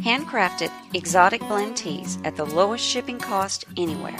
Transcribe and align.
Handcrafted 0.00 0.72
exotic 0.94 1.40
blend 1.42 1.76
teas 1.76 2.18
at 2.24 2.34
the 2.34 2.46
lowest 2.46 2.82
shipping 2.82 3.18
cost 3.18 3.66
anywhere. 3.76 4.16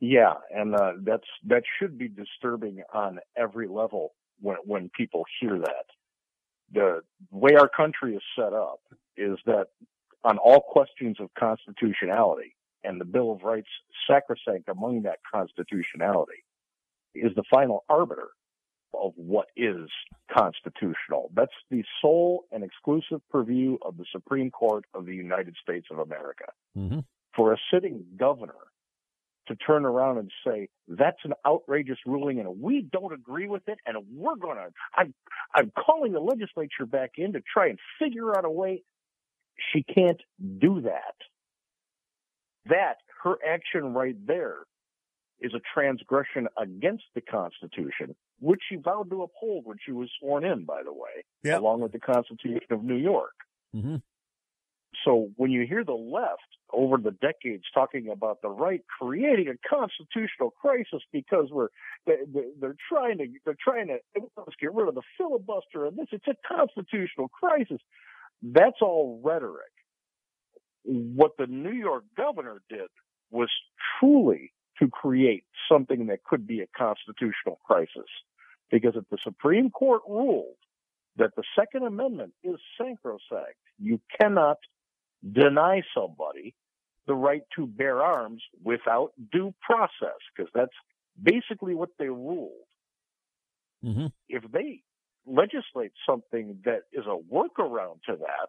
Yeah, 0.00 0.34
and 0.50 0.74
uh, 0.74 0.94
that's 1.02 1.28
that 1.46 1.62
should 1.78 1.96
be 1.96 2.08
disturbing 2.08 2.82
on 2.92 3.20
every 3.36 3.68
level 3.68 4.14
when 4.40 4.56
when 4.64 4.90
people 4.96 5.24
hear 5.40 5.58
that 5.58 5.84
the 6.72 7.00
way 7.30 7.54
our 7.54 7.68
country 7.68 8.14
is 8.14 8.22
set 8.36 8.52
up 8.52 8.80
is 9.16 9.38
that 9.46 9.66
on 10.24 10.38
all 10.38 10.60
questions 10.60 11.18
of 11.20 11.28
constitutionality 11.38 12.56
and 12.84 13.00
the 13.00 13.04
Bill 13.04 13.32
of 13.32 13.42
Rights 13.42 13.68
sacrosanct 14.08 14.68
among 14.68 15.02
that 15.02 15.18
constitutionality 15.30 16.44
is 17.14 17.32
the 17.36 17.44
final 17.50 17.84
arbiter 17.88 18.28
of 18.94 19.12
what 19.16 19.48
is 19.56 19.88
constitutional. 20.32 21.30
That's 21.34 21.52
the 21.70 21.82
sole 22.00 22.44
and 22.52 22.64
exclusive 22.64 23.20
purview 23.30 23.78
of 23.82 23.96
the 23.96 24.04
Supreme 24.12 24.50
Court 24.50 24.84
of 24.94 25.06
the 25.06 25.14
United 25.14 25.56
States 25.62 25.86
of 25.90 25.98
America. 25.98 26.46
Mm-hmm. 26.76 27.00
For 27.34 27.52
a 27.52 27.56
sitting 27.72 28.04
governor 28.18 28.54
to 29.48 29.56
turn 29.56 29.84
around 29.84 30.18
and 30.18 30.30
say 30.46 30.68
that's 30.88 31.18
an 31.24 31.32
outrageous 31.46 31.98
ruling 32.06 32.38
and 32.38 32.60
we 32.60 32.86
don't 32.92 33.12
agree 33.12 33.48
with 33.48 33.62
it 33.66 33.78
and 33.86 33.96
we're 34.14 34.36
going 34.36 34.56
to 34.56 34.68
I'm 34.96 35.14
I'm 35.54 35.72
calling 35.76 36.12
the 36.12 36.20
legislature 36.20 36.86
back 36.86 37.12
in 37.16 37.32
to 37.32 37.40
try 37.52 37.68
and 37.68 37.78
figure 37.98 38.36
out 38.36 38.44
a 38.44 38.50
way 38.50 38.82
she 39.72 39.82
can't 39.82 40.20
do 40.58 40.82
that 40.82 41.14
that 42.66 42.98
her 43.24 43.36
action 43.46 43.94
right 43.94 44.16
there 44.26 44.58
is 45.42 45.52
a 45.54 45.60
transgression 45.74 46.48
against 46.58 47.04
the 47.14 47.20
constitution 47.20 48.14
which 48.40 48.60
she 48.68 48.76
vowed 48.76 49.10
to 49.10 49.22
uphold 49.22 49.64
when 49.66 49.76
she 49.84 49.92
was 49.92 50.08
sworn 50.18 50.44
in 50.44 50.64
by 50.64 50.82
the 50.82 50.92
way 50.92 51.24
yep. 51.42 51.60
along 51.60 51.80
with 51.80 51.92
the 51.92 52.00
constitution 52.00 52.66
of 52.70 52.82
New 52.82 52.96
York 52.96 53.34
mm-hmm. 53.74 53.96
So 55.04 55.30
when 55.36 55.50
you 55.50 55.66
hear 55.66 55.84
the 55.84 55.92
left 55.92 56.40
over 56.72 56.96
the 56.96 57.10
decades 57.10 57.64
talking 57.74 58.08
about 58.08 58.42
the 58.42 58.48
right 58.48 58.82
creating 58.98 59.48
a 59.48 59.68
constitutional 59.68 60.50
crisis 60.50 61.02
because 61.12 61.48
we're 61.50 61.68
they, 62.06 62.14
are 62.62 62.76
trying 62.88 63.18
to 63.18 63.26
they're 63.44 63.56
trying 63.62 63.88
to 63.88 63.98
let's 64.36 64.56
get 64.60 64.72
rid 64.74 64.88
of 64.88 64.94
the 64.94 65.02
filibuster 65.16 65.86
and 65.86 65.96
this 65.96 66.08
it's 66.12 66.26
a 66.28 66.34
constitutional 66.46 67.28
crisis. 67.28 67.78
That's 68.42 68.76
all 68.80 69.20
rhetoric. 69.22 69.72
What 70.84 71.32
the 71.38 71.46
New 71.46 71.72
York 71.72 72.04
governor 72.16 72.60
did 72.68 72.88
was 73.30 73.50
truly 73.98 74.52
to 74.82 74.88
create 74.88 75.44
something 75.70 76.06
that 76.06 76.24
could 76.24 76.44
be 76.44 76.60
a 76.60 76.66
constitutional 76.76 77.60
crisis. 77.64 78.10
Because 78.70 78.96
if 78.96 79.04
the 79.10 79.18
Supreme 79.22 79.70
Court 79.70 80.02
ruled 80.08 80.56
that 81.16 81.36
the 81.36 81.44
Second 81.56 81.84
Amendment 81.86 82.32
is 82.42 82.56
sacrosanct, 82.76 83.58
you 83.78 84.00
cannot 84.18 84.56
deny 85.30 85.82
somebody 85.94 86.54
the 87.06 87.14
right 87.14 87.42
to 87.56 87.66
bear 87.66 88.02
arms 88.02 88.42
without 88.64 89.12
due 89.30 89.54
process, 89.60 90.18
because 90.34 90.50
that's 90.54 90.74
basically 91.22 91.74
what 91.74 91.90
they 91.98 92.08
ruled. 92.08 92.50
Mm-hmm. 93.84 94.06
If 94.28 94.44
they 94.50 94.82
legislate 95.26 95.92
something 96.08 96.58
that 96.64 96.82
is 96.92 97.04
a 97.06 97.18
workaround 97.32 98.02
to 98.06 98.16
that, 98.16 98.48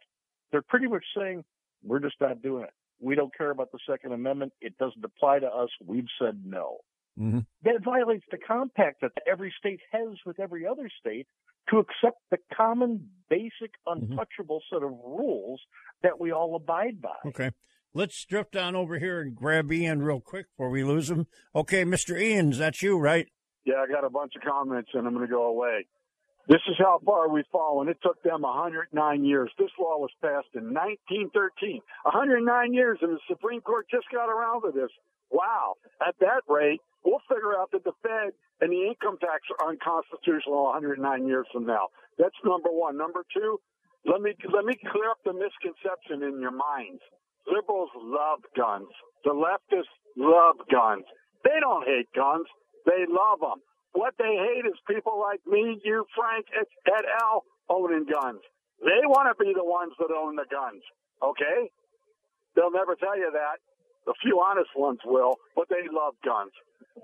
they're 0.52 0.62
pretty 0.62 0.88
much 0.88 1.04
saying, 1.16 1.44
we're 1.84 2.00
just 2.00 2.16
not 2.22 2.42
doing 2.42 2.64
it. 2.64 2.74
We 3.04 3.16
don't 3.16 3.36
care 3.36 3.52
about 3.52 3.72
the 3.72 3.80
Second 3.90 4.14
Amendment. 4.14 4.54
It 4.62 4.78
doesn't 4.78 5.04
apply 5.04 5.40
to 5.40 5.48
us. 5.48 5.70
We've 5.86 6.08
said 6.20 6.42
no. 6.46 6.78
Mm-hmm. 7.20 7.40
That 7.64 7.84
violates 7.84 8.26
the 8.32 8.38
compact 8.38 9.02
that 9.02 9.12
every 9.30 9.54
state 9.60 9.82
has 9.92 10.18
with 10.26 10.40
every 10.40 10.66
other 10.66 10.90
state 11.00 11.28
to 11.70 11.78
accept 11.78 12.18
the 12.32 12.38
common, 12.56 13.10
basic, 13.30 13.72
Mm-hmm. 13.88 14.14
untouchable 14.14 14.60
mm-hmm. 14.60 14.76
set 14.76 14.84
of 14.84 14.92
rules 14.92 15.62
that 16.02 16.20
we 16.20 16.32
all 16.32 16.56
abide 16.56 17.02
by. 17.02 17.16
Okay. 17.26 17.52
Let's 17.94 18.26
drift 18.26 18.54
down 18.54 18.76
over 18.76 18.98
here 18.98 19.22
and 19.22 19.36
grab 19.36 19.72
Ian 19.72 20.02
real 20.02 20.20
quick 20.20 20.48
before 20.52 20.70
we 20.70 20.84
lose 20.84 21.12
him. 21.12 21.28
Okay, 21.56 21.84
Mr. 21.84 22.20
Ian, 22.20 22.52
that's 22.52 22.82
you, 22.82 22.98
right? 22.98 23.28
Yeah, 23.66 23.76
I 23.76 23.92
got 23.92 24.04
a 24.04 24.10
bunch 24.10 24.34
of 24.36 24.42
comments 24.42 24.90
and 24.94 25.06
I'm 25.06 25.14
going 25.14 25.28
to 25.28 25.32
go 25.32 25.46
away. 25.46 25.86
This 26.48 26.62
is 26.68 26.76
how 26.78 27.00
far 27.06 27.30
we've 27.30 27.48
fallen. 27.52 27.88
It 27.88 27.98
took 28.04 28.22
them 28.22 28.42
109 28.42 28.92
years. 29.24 29.52
This 29.58 29.72
law 29.80 29.98
was 29.98 30.12
passed 30.22 30.52
in 30.56 30.74
1913. 30.76 31.80
109 32.04 32.74
years, 32.74 33.00
and 33.02 33.16
the 33.16 33.20
Supreme 33.30 33.62
Court 33.62 33.88
just 33.90 34.08
got 34.12 34.28
around 34.28 34.64
to 34.64 34.72
this. 34.72 34.92
Wow. 35.32 35.76
At 36.06 36.16
that 36.20 36.44
rate, 36.50 36.82
we'll 37.06 37.24
figure 37.32 37.56
out 37.58 37.72
that 37.72 37.84
the 37.86 37.96
Fed 38.04 38.36
and 38.60 38.72
the 38.72 38.84
income 38.88 39.18
tax 39.20 39.48
are 39.56 39.70
unconstitutional 39.72 40.68
109 40.76 41.00
years 41.28 41.48
from 41.54 41.66
now. 41.66 41.88
That's 42.20 42.36
number 42.44 42.70
one. 42.70 42.98
Number 42.98 43.24
two, 43.34 43.60
let 44.06 44.22
me 44.22 44.36
let 44.52 44.66
me 44.66 44.76
clear 44.92 45.10
up 45.10 45.24
the 45.24 45.34
misconception 45.34 46.28
in 46.28 46.42
your 46.42 46.52
minds. 46.52 47.02
Liberals 47.48 47.90
love 47.96 48.40
guns. 48.56 48.92
The 49.24 49.32
leftists 49.32 49.96
love 50.18 50.60
guns. 50.70 51.06
They 51.44 51.60
don't 51.60 51.88
hate 51.88 52.12
guns. 52.16 52.46
They 52.86 53.08
love 53.08 53.40
them. 53.40 53.64
What 53.94 54.16
they 54.18 54.36
hate 54.36 54.66
is 54.66 54.74
people 54.90 55.20
like 55.22 55.42
me, 55.46 55.80
you, 55.86 56.06
Frank, 56.18 56.46
et 56.58 57.06
al. 57.22 57.46
owning 57.70 58.06
guns. 58.06 58.42
They 58.82 59.06
want 59.06 59.30
to 59.30 59.38
be 59.38 59.54
the 59.54 59.64
ones 59.64 59.94
that 60.00 60.10
own 60.12 60.36
the 60.36 60.46
guns. 60.50 60.82
Okay? 61.22 61.70
They'll 62.56 62.74
never 62.74 62.96
tell 62.96 63.18
you 63.18 63.32
that. 63.32 63.62
A 64.10 64.14
few 64.22 64.42
honest 64.44 64.70
ones 64.76 65.00
will, 65.06 65.40
but 65.56 65.70
they 65.70 65.88
love 65.90 66.14
guns. 66.26 66.52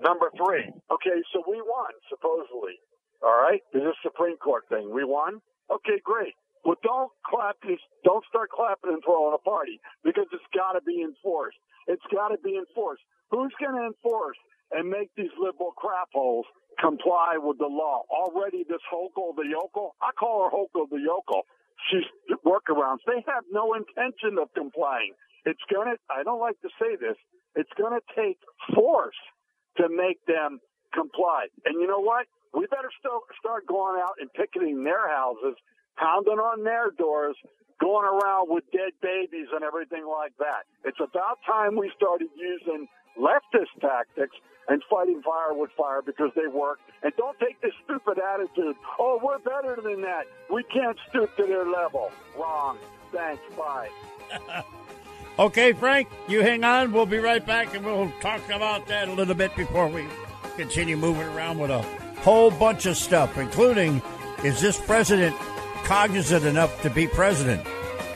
Number 0.02 0.30
three. 0.36 0.68
Okay, 0.90 1.18
so 1.32 1.42
we 1.48 1.62
won, 1.62 1.92
supposedly. 2.10 2.76
All 3.22 3.38
right? 3.40 3.62
This 3.72 3.82
is 3.82 3.94
Supreme 4.02 4.36
Court 4.36 4.64
thing. 4.68 4.92
We 4.92 5.04
won? 5.04 5.40
Okay, 5.70 6.02
great. 6.04 6.34
Well, 6.64 6.76
don't 6.82 7.10
clap 7.24 7.56
don't 8.04 8.24
start 8.28 8.50
clapping 8.50 8.92
and 8.92 9.02
throwing 9.02 9.32
a 9.34 9.38
party 9.38 9.80
because 10.04 10.26
it's 10.32 10.44
got 10.52 10.72
to 10.72 10.82
be 10.84 11.00
enforced. 11.00 11.56
It's 11.86 12.04
got 12.12 12.28
to 12.28 12.38
be 12.44 12.58
enforced. 12.58 13.02
Who's 13.30 13.54
going 13.58 13.80
to 13.80 13.86
enforce 13.86 14.36
and 14.72 14.88
make 14.88 15.10
these 15.16 15.32
liberal 15.40 15.72
crap 15.72 16.08
holes 16.12 16.46
comply 16.80 17.36
with 17.36 17.58
the 17.58 17.68
law? 17.68 18.02
Already 18.10 18.64
this 18.68 18.82
Hochul 18.92 19.36
the 19.36 19.46
yokel, 19.48 19.94
I 20.00 20.10
call 20.18 20.48
her 20.48 20.50
Hochul 20.50 20.88
the 20.90 21.00
yokel. 21.00 21.42
She's 21.90 22.04
workarounds. 22.44 23.04
They 23.06 23.24
have 23.26 23.44
no 23.52 23.74
intention 23.74 24.38
of 24.40 24.48
complying. 24.54 25.12
It's 25.44 25.62
going 25.72 25.88
to, 25.88 25.96
I 26.10 26.22
don't 26.22 26.40
like 26.40 26.60
to 26.60 26.68
say 26.80 26.96
this, 26.96 27.16
it's 27.54 27.72
going 27.78 27.92
to 27.92 28.04
take 28.14 28.38
force 28.74 29.16
to 29.78 29.88
make 29.88 30.24
them 30.26 30.60
comply. 30.92 31.46
And 31.64 31.80
you 31.80 31.86
know 31.86 32.00
what? 32.00 32.26
We 32.52 32.66
better 32.66 32.90
still 32.98 33.22
start 33.38 33.66
going 33.66 34.00
out 34.02 34.14
and 34.20 34.28
picketing 34.32 34.82
their 34.84 35.08
houses 35.08 35.54
pounding 36.00 36.40
on 36.40 36.64
their 36.64 36.90
doors, 36.96 37.36
going 37.80 38.08
around 38.08 38.48
with 38.48 38.64
dead 38.72 38.96
babies 39.04 39.48
and 39.52 39.62
everything 39.64 40.08
like 40.08 40.32
that. 40.38 40.64
It's 40.84 41.00
about 41.00 41.38
time 41.46 41.76
we 41.76 41.92
started 41.96 42.28
using 42.36 42.88
leftist 43.18 43.80
tactics 43.80 44.36
and 44.68 44.82
fighting 44.88 45.20
fire 45.22 45.52
with 45.52 45.70
fire 45.76 46.00
because 46.02 46.30
they 46.36 46.46
work. 46.46 46.78
And 47.02 47.12
don't 47.16 47.38
take 47.40 47.60
this 47.60 47.72
stupid 47.84 48.18
attitude, 48.18 48.76
oh, 48.98 49.20
we're 49.22 49.38
better 49.38 49.80
than 49.82 50.00
that. 50.02 50.26
We 50.52 50.62
can't 50.64 50.96
stoop 51.08 51.34
to 51.36 51.46
their 51.46 51.64
level. 51.64 52.12
Wrong. 52.38 52.78
Thanks. 53.12 53.42
Bye. 53.56 53.88
okay, 55.38 55.72
Frank, 55.72 56.08
you 56.28 56.42
hang 56.42 56.62
on. 56.64 56.92
We'll 56.92 57.06
be 57.06 57.18
right 57.18 57.44
back 57.44 57.74
and 57.74 57.84
we'll 57.84 58.12
talk 58.20 58.48
about 58.50 58.86
that 58.86 59.08
a 59.08 59.12
little 59.12 59.34
bit 59.34 59.54
before 59.56 59.88
we 59.88 60.06
continue 60.56 60.96
moving 60.96 61.26
around 61.28 61.58
with 61.58 61.70
a 61.70 61.82
whole 62.20 62.50
bunch 62.50 62.86
of 62.86 62.96
stuff, 62.96 63.38
including 63.38 64.00
is 64.44 64.60
this 64.60 64.80
president 64.80 65.36
cognizant 65.84 66.44
enough 66.44 66.80
to 66.82 66.90
be 66.90 67.06
president. 67.08 67.66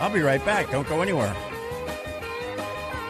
I'll 0.00 0.12
be 0.12 0.20
right 0.20 0.44
back. 0.44 0.70
Don't 0.70 0.88
go 0.88 1.02
anywhere. 1.02 1.35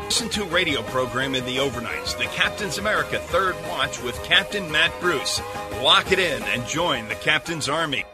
Listen 0.05 0.29
to 0.29 0.45
radio 0.45 0.83
program 0.83 1.35
in 1.35 1.45
the 1.47 1.57
overnights, 1.57 2.17
the 2.17 2.27
Captain's 2.27 2.77
America 2.79 3.19
Third 3.19 3.57
Watch 3.69 4.01
with 4.03 4.23
Captain 4.23 4.71
Matt 4.71 4.93
Bruce. 5.01 5.41
Lock 5.83 6.13
it 6.13 6.19
in 6.19 6.43
and 6.43 6.67
join 6.69 7.09
the 7.09 7.15
Captain's 7.15 7.69
Army. 7.71 8.05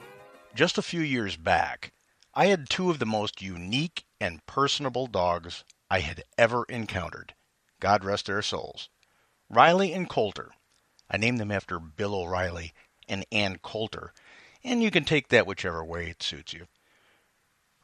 Just 0.55 0.79
a 0.79 0.83
few 0.83 1.01
years 1.01 1.37
back, 1.37 1.93
I 2.33 2.47
had 2.47 2.71
two 2.71 2.91
of 2.91 3.01
the 3.01 3.07
most 3.07 3.43
unique 3.43 4.05
and 4.21 4.47
personable 4.47 5.09
dogs 5.09 5.65
I 5.91 5.99
had 6.01 6.23
ever 6.39 6.65
encountered. 6.69 7.35
God 7.81 8.05
rest 8.05 8.27
their 8.27 8.41
souls. 8.41 8.89
Riley 9.51 9.93
and 9.93 10.09
Coulter. 10.09 10.53
I 11.11 11.17
named 11.17 11.41
them 11.41 11.51
after 11.51 11.81
Bill 11.81 12.15
O'Reilly 12.15 12.73
and 13.09 13.27
Ann 13.33 13.59
Coulter, 13.63 14.13
and 14.63 14.81
you 14.81 14.93
can 14.93 15.05
take 15.05 15.29
that 15.29 15.47
whichever 15.47 15.85
way 15.85 16.09
it 16.09 16.23
suits 16.23 16.53
you. 16.53 16.67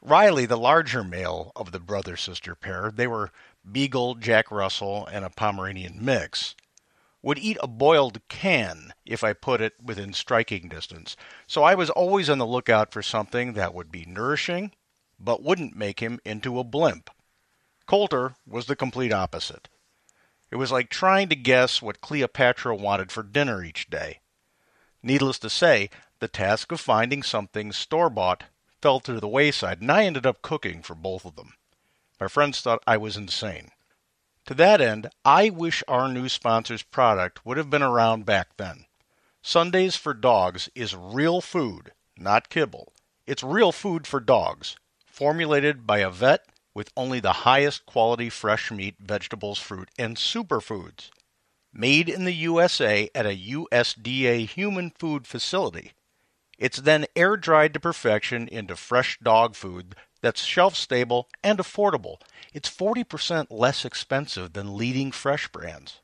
Riley, 0.01 0.45
the 0.45 0.57
larger 0.57 1.03
male 1.03 1.51
of 1.55 1.71
the 1.71 1.79
brother 1.79 2.15
sister 2.15 2.55
pair, 2.55 2.91
they 2.95 3.07
were 3.07 3.31
Beagle, 3.71 4.15
Jack 4.15 4.51
Russell, 4.51 5.05
and 5.07 5.25
a 5.25 5.29
Pomeranian 5.29 6.03
mix, 6.03 6.55
would 7.21 7.37
eat 7.37 7.57
a 7.61 7.67
boiled 7.67 8.21
can 8.29 8.93
if 9.05 9.23
I 9.23 9.33
put 9.33 9.59
it 9.59 9.73
within 9.83 10.13
striking 10.13 10.69
distance. 10.69 11.17
So 11.45 11.63
I 11.63 11.75
was 11.75 11.89
always 11.89 12.29
on 12.29 12.37
the 12.37 12.45
lookout 12.45 12.91
for 12.93 13.01
something 13.01 13.53
that 13.53 13.73
would 13.73 13.91
be 13.91 14.05
nourishing, 14.05 14.71
but 15.19 15.43
wouldn't 15.43 15.75
make 15.75 15.99
him 15.99 16.19
into 16.23 16.59
a 16.59 16.63
blimp. 16.63 17.09
Coulter 17.85 18.35
was 18.45 18.67
the 18.67 18.75
complete 18.75 19.11
opposite. 19.11 19.67
It 20.51 20.55
was 20.55 20.71
like 20.71 20.89
trying 20.89 21.27
to 21.29 21.35
guess 21.35 21.81
what 21.81 21.99
Cleopatra 21.99 22.75
wanted 22.75 23.11
for 23.11 23.23
dinner 23.23 23.63
each 23.63 23.89
day. 23.89 24.21
Needless 25.03 25.39
to 25.39 25.49
say, 25.49 25.89
the 26.19 26.29
task 26.29 26.71
of 26.71 26.79
finding 26.79 27.23
something 27.23 27.71
store 27.73 28.09
bought 28.09 28.45
fell 28.81 29.01
to 29.01 29.19
the 29.19 29.27
wayside, 29.27 29.81
and 29.81 29.91
I 29.91 30.05
ended 30.05 30.25
up 30.25 30.41
cooking 30.41 30.81
for 30.81 30.95
both 30.95 31.25
of 31.25 31.35
them. 31.35 31.56
My 32.19 32.27
friends 32.27 32.61
thought 32.61 32.83
I 32.87 32.97
was 32.97 33.15
insane. 33.15 33.71
To 34.47 34.53
that 34.55 34.81
end, 34.81 35.09
I 35.25 35.49
wish 35.49 35.83
our 35.87 36.07
new 36.07 36.29
sponsor's 36.29 36.81
product 36.81 37.45
would 37.45 37.57
have 37.57 37.69
been 37.69 37.83
around 37.83 38.25
back 38.25 38.57
then. 38.57 38.85
Sundays 39.41 39.95
for 39.95 40.13
Dogs 40.13 40.69
is 40.73 40.95
real 40.95 41.41
food, 41.41 41.91
not 42.17 42.49
kibble. 42.49 42.93
It's 43.25 43.43
real 43.43 43.71
food 43.71 44.07
for 44.07 44.19
dogs, 44.19 44.77
formulated 45.05 45.85
by 45.85 45.99
a 45.99 46.09
vet 46.09 46.45
with 46.73 46.91
only 46.95 47.19
the 47.19 47.43
highest 47.43 47.85
quality 47.85 48.29
fresh 48.29 48.71
meat, 48.71 48.95
vegetables, 48.99 49.59
fruit, 49.59 49.89
and 49.99 50.15
superfoods. 50.15 51.09
Made 51.73 52.09
in 52.09 52.23
the 52.23 52.33
USA 52.33 53.09
at 53.13 53.25
a 53.25 53.37
USDA 53.37 54.47
human 54.47 54.91
food 54.91 55.27
facility, 55.27 55.91
it's 56.57 56.77
then 56.77 57.05
air 57.15 57.37
dried 57.37 57.73
to 57.73 57.79
perfection 57.79 58.47
into 58.47 58.75
fresh 58.75 59.19
dog 59.21 59.55
food 59.55 59.95
that's 60.21 60.43
shelf 60.43 60.75
stable 60.75 61.29
and 61.43 61.59
affordable. 61.59 62.21
It's 62.53 62.69
40% 62.69 63.47
less 63.49 63.85
expensive 63.85 64.53
than 64.53 64.77
leading 64.77 65.11
fresh 65.11 65.47
brands. 65.47 66.01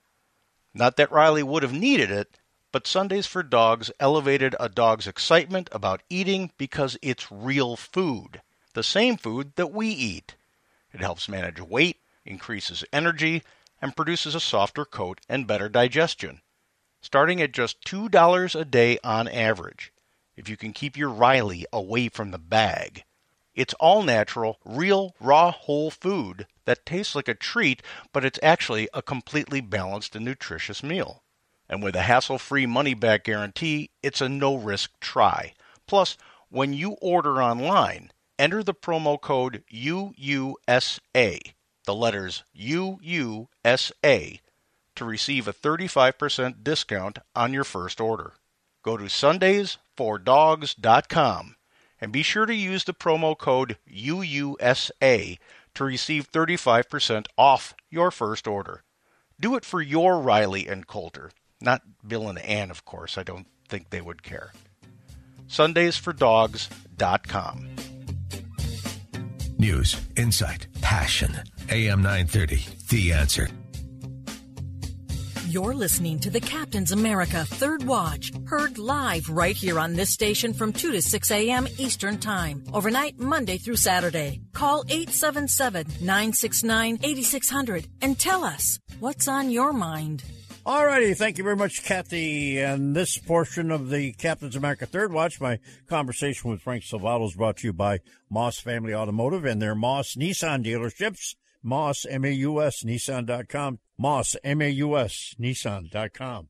Not 0.73 0.97
that 0.97 1.11
Riley 1.11 1.43
would 1.43 1.63
have 1.63 1.73
needed 1.73 2.09
it, 2.09 2.37
but 2.71 2.87
Sundays 2.87 3.27
for 3.27 3.43
Dogs 3.43 3.91
elevated 3.99 4.55
a 4.59 4.67
dog's 4.69 5.07
excitement 5.07 5.69
about 5.71 6.01
eating 6.09 6.51
because 6.57 6.97
it's 7.01 7.31
real 7.31 7.75
food, 7.75 8.41
the 8.73 8.83
same 8.83 9.17
food 9.17 9.53
that 9.55 9.71
we 9.71 9.87
eat. 9.87 10.35
It 10.91 10.99
helps 10.99 11.29
manage 11.29 11.61
weight, 11.61 11.97
increases 12.25 12.83
energy, 12.91 13.43
and 13.81 13.95
produces 13.95 14.33
a 14.33 14.39
softer 14.39 14.85
coat 14.85 15.21
and 15.29 15.45
better 15.45 15.69
digestion. 15.69 16.41
Starting 17.01 17.41
at 17.41 17.51
just 17.51 17.83
$2 17.83 18.59
a 18.59 18.65
day 18.65 18.97
on 19.03 19.27
average 19.27 19.91
if 20.35 20.49
you 20.49 20.57
can 20.57 20.73
keep 20.73 20.97
your 20.97 21.09
Riley 21.09 21.65
away 21.71 22.09
from 22.09 22.31
the 22.31 22.39
bag. 22.39 23.03
It's 23.55 23.73
all 23.75 24.01
natural, 24.01 24.59
real, 24.65 25.15
raw, 25.19 25.51
whole 25.51 25.91
food 25.91 26.47
that 26.65 26.87
tastes 26.87 27.13
like 27.13 27.27
a 27.27 27.35
treat, 27.35 27.83
but 28.11 28.25
it's 28.25 28.39
actually 28.41 28.89
a 28.93 29.03
completely 29.03 29.61
balanced 29.61 30.15
and 30.15 30.25
nutritious 30.25 30.81
meal. 30.81 31.21
And 31.69 31.83
with 31.83 31.95
a 31.95 32.01
hassle 32.01 32.39
free 32.39 32.65
money 32.65 32.95
back 32.95 33.25
guarantee, 33.25 33.91
it's 34.01 34.21
a 34.21 34.29
no 34.29 34.55
risk 34.55 34.99
try. 34.99 35.53
Plus, 35.85 36.17
when 36.49 36.73
you 36.73 36.93
order 37.01 37.43
online, 37.43 38.11
enter 38.39 38.63
the 38.63 38.73
promo 38.73 39.21
code 39.21 39.63
UUSA, 39.71 41.53
the 41.85 41.95
letters 41.95 42.43
UUSA, 42.57 44.39
to 44.95 45.05
receive 45.05 45.47
a 45.47 45.53
35% 45.53 46.63
discount 46.63 47.19
on 47.35 47.53
your 47.53 47.63
first 47.63 48.01
order. 48.01 48.33
Go 48.83 48.97
to 48.97 49.05
sundaysfordogs.com 49.05 51.55
and 52.03 52.11
be 52.11 52.21
sure 52.21 52.45
to 52.45 52.53
use 52.53 52.83
the 52.83 52.93
promo 52.93 53.35
code 53.37 53.77
UUSA 53.89 55.37
to 55.73 55.83
receive 55.85 56.29
35% 56.29 57.27
off 57.37 57.73
your 57.89 58.11
first 58.11 58.45
order. 58.45 58.83
Do 59.39 59.55
it 59.55 59.63
for 59.63 59.81
your 59.81 60.19
Riley 60.19 60.67
and 60.67 60.85
Coulter, 60.85 61.31
not 61.61 61.83
Bill 62.05 62.27
and 62.27 62.39
Ann, 62.39 62.71
of 62.71 62.83
course. 62.83 63.17
I 63.17 63.23
don't 63.23 63.47
think 63.69 63.89
they 63.89 64.01
would 64.01 64.21
care. 64.21 64.51
Sundaysfordogs.com. 65.47 67.69
News, 69.57 69.95
insight, 70.17 70.67
passion. 70.81 71.41
AM 71.69 72.01
930, 72.01 72.65
The 72.89 73.13
Answer. 73.13 73.47
You're 75.53 75.75
listening 75.75 76.17
to 76.21 76.31
the 76.31 76.41
Captain's 76.41 76.91
America 76.91 77.45
Third 77.45 77.83
Watch, 77.83 78.31
heard 78.47 78.79
live 78.79 79.29
right 79.29 79.55
here 79.55 79.79
on 79.79 79.93
this 79.93 80.09
station 80.09 80.51
from 80.51 80.73
2 80.73 80.93
to 80.93 80.99
6 80.99 81.29
a.m. 81.29 81.67
Eastern 81.77 82.17
Time, 82.17 82.63
overnight 82.73 83.19
Monday 83.19 83.59
through 83.59 83.75
Saturday. 83.75 84.41
Call 84.53 84.83
877 84.89 85.85
969 86.01 86.97
8600 87.03 87.87
and 88.01 88.17
tell 88.17 88.43
us 88.43 88.79
what's 88.99 89.27
on 89.27 89.51
your 89.51 89.73
mind. 89.73 90.23
All 90.65 90.87
righty. 90.87 91.13
Thank 91.13 91.37
you 91.37 91.43
very 91.43 91.55
much, 91.55 91.83
Kathy. 91.83 92.59
And 92.59 92.95
this 92.95 93.19
portion 93.19 93.69
of 93.69 93.91
the 93.91 94.13
Captain's 94.13 94.55
America 94.55 94.87
Third 94.87 95.13
Watch, 95.13 95.39
my 95.39 95.59
conversation 95.85 96.49
with 96.49 96.63
Frank 96.63 96.83
Salvato 96.83 97.27
is 97.27 97.35
brought 97.35 97.57
to 97.57 97.67
you 97.67 97.73
by 97.73 97.99
Maus 98.33 98.59
Family 98.59 98.95
Automotive 98.95 99.45
and 99.45 99.61
their 99.61 99.75
Maus 99.75 100.17
Nissan 100.17 100.65
dealerships. 100.65 101.35
Maus, 101.63 102.05
M-A-U-S, 102.09 102.83
Nissan.com. 102.83 103.79
Maus, 103.99 104.35
M-A-U-S, 104.43 105.35
Nissan.com. 105.39 106.47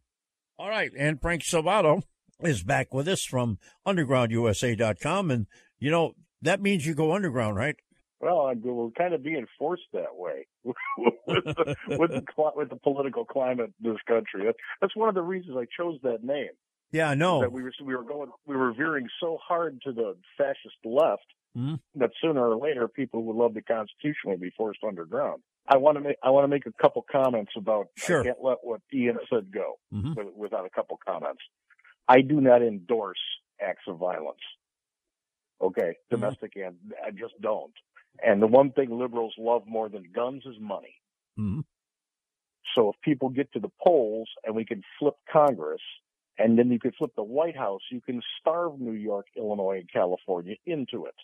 All 0.58 0.70
right. 0.70 0.92
And 0.98 1.22
Frank 1.22 1.44
Salvato 1.44 2.04
is 2.42 2.64
back 2.64 2.94
with 2.94 3.08
us 3.08 3.24
from 3.24 3.58
UndergroundUSA.com. 3.88 5.32
And, 5.32 5.48
you 5.80 5.92
know, 5.92 6.14
that 6.42 6.62
means 6.62 6.86
you 6.86 6.94
go 6.94 7.14
underground, 7.14 7.56
right? 7.56 7.76
Well, 8.20 8.54
we're 8.64 8.90
kind 8.92 9.14
of 9.14 9.22
being 9.22 9.46
forced 9.60 9.84
that 9.92 10.16
way 10.16 10.48
with, 10.64 10.76
the, 11.28 11.76
with, 11.88 12.12
the, 12.12 12.52
with 12.56 12.70
the 12.70 12.78
political 12.78 13.26
climate 13.26 13.74
in 13.84 13.92
this 13.92 14.02
country. 14.08 14.50
That's 14.80 14.96
one 14.96 15.10
of 15.10 15.16
the 15.16 15.22
reasons 15.22 15.58
I 15.58 15.66
chose 15.78 16.00
that 16.04 16.24
name. 16.24 16.52
Yeah, 16.94 17.10
I 17.10 17.16
know. 17.16 17.42
That 17.42 17.52
we 17.52 17.64
were 17.64 17.74
we 17.84 17.96
were 17.96 18.04
going 18.04 18.30
we 18.46 18.56
were 18.56 18.72
veering 18.72 19.08
so 19.20 19.40
hard 19.46 19.82
to 19.82 19.92
the 19.92 20.16
fascist 20.38 20.78
left 20.86 21.26
mm-hmm. 21.58 21.76
that 21.96 22.12
sooner 22.22 22.48
or 22.48 22.56
later 22.56 22.88
people 22.88 23.22
who 23.22 23.28
would 23.28 23.36
love 23.36 23.56
the 23.56 23.64
Constitution 23.64 24.30
will 24.30 24.38
be 24.38 24.52
forced 24.56 24.80
underground. 24.88 25.42
I 25.68 25.78
want 25.78 25.98
to 25.98 26.02
make 26.02 26.18
I 26.22 26.30
want 26.30 26.44
to 26.44 26.48
make 26.48 26.66
a 26.66 26.74
couple 26.82 27.06
comments 27.10 27.54
about. 27.56 27.88
Sure. 27.96 28.22
I 28.22 28.24
can't 28.26 28.44
let 28.44 28.58
what 28.64 28.82
Ian 28.94 29.18
said 29.30 29.52
go 29.52 29.80
mm-hmm. 29.94 30.14
without 30.36 30.66
a 30.66 30.70
couple 30.70 31.00
comments. 31.06 31.42
I 32.08 32.22
do 32.22 32.42
not 32.42 32.62
endorse 32.62 33.20
acts 33.62 33.84
of 33.88 33.98
violence. 33.98 34.42
Okay, 35.62 35.82
Mm-hmm. 35.82 36.16
domestic 36.16 36.54
and 36.58 36.76
I 37.06 37.12
just 37.12 37.40
don't. 37.42 37.74
And 38.24 38.42
the 38.42 38.48
one 38.48 38.72
thing 38.72 38.98
liberals 38.98 39.34
love 39.38 39.64
more 39.66 39.90
than 39.90 40.04
guns 40.14 40.44
is 40.46 40.56
money. 40.60 40.96
hmm 41.38 41.62
So 42.76 42.90
if 42.90 42.96
people 43.02 43.30
get 43.30 43.52
to 43.54 43.60
the 43.60 43.72
polls 43.84 44.30
and 44.44 44.56
we 44.56 44.66
can 44.66 44.84
flip 45.00 45.16
Congress 45.32 45.82
and 46.38 46.58
then 46.58 46.70
you 46.72 46.80
can 46.80 46.92
flip 46.92 47.12
the 47.16 47.24
White 47.24 47.56
House, 47.58 47.82
you 47.92 48.02
can 48.02 48.22
starve 48.40 48.80
New 48.80 48.94
York, 48.94 49.28
Illinois, 49.38 49.78
and 49.80 49.90
California 49.92 50.56
into 50.66 51.06
it. 51.06 51.16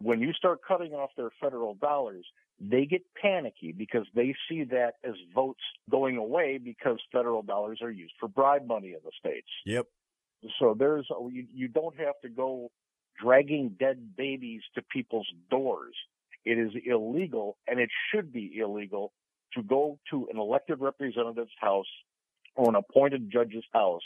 When 0.00 0.20
you 0.20 0.32
start 0.32 0.60
cutting 0.66 0.92
off 0.92 1.10
their 1.16 1.30
federal 1.40 1.74
dollars, 1.74 2.24
they 2.60 2.86
get 2.86 3.02
panicky 3.20 3.72
because 3.72 4.06
they 4.14 4.34
see 4.48 4.64
that 4.64 4.94
as 5.04 5.14
votes 5.34 5.62
going 5.90 6.16
away 6.16 6.58
because 6.62 6.98
federal 7.12 7.42
dollars 7.42 7.80
are 7.82 7.90
used 7.90 8.14
for 8.20 8.28
bribe 8.28 8.66
money 8.66 8.88
in 8.88 9.00
the 9.04 9.10
states. 9.18 9.48
Yep. 9.66 9.86
So 10.60 10.74
there's 10.78 11.06
you, 11.30 11.46
you 11.52 11.68
don't 11.68 11.96
have 11.96 12.14
to 12.22 12.28
go 12.28 12.70
dragging 13.20 13.76
dead 13.78 14.16
babies 14.16 14.62
to 14.74 14.82
people's 14.82 15.28
doors. 15.50 15.94
It 16.44 16.58
is 16.58 16.72
illegal 16.84 17.56
and 17.66 17.80
it 17.80 17.90
should 18.12 18.32
be 18.32 18.58
illegal 18.58 19.12
to 19.54 19.62
go 19.62 19.98
to 20.10 20.28
an 20.32 20.38
elected 20.38 20.80
representative's 20.80 21.50
house 21.58 21.86
or 22.56 22.68
an 22.68 22.76
appointed 22.76 23.30
judge's 23.32 23.64
house 23.72 24.02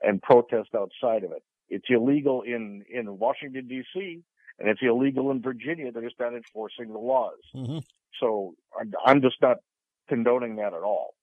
and 0.00 0.20
protest 0.22 0.70
outside 0.74 1.24
of 1.24 1.32
it. 1.32 1.42
It's 1.68 1.86
illegal 1.88 2.42
in, 2.42 2.84
in 2.92 3.18
Washington 3.18 3.68
DC 3.68 4.22
and 4.58 4.68
it's 4.68 4.80
illegal 4.82 5.30
in 5.30 5.42
Virginia. 5.42 5.90
They're 5.92 6.02
just 6.02 6.18
not 6.20 6.34
enforcing 6.34 6.92
the 6.92 6.98
laws. 6.98 7.38
hmm 7.52 7.78
So 8.20 8.54
I'm- 8.78 8.92
I'm 9.04 9.20
just 9.22 9.40
not 9.42 9.58
condoning 10.08 10.56
that 10.56 10.74
at 10.74 10.82
all. 10.82 11.14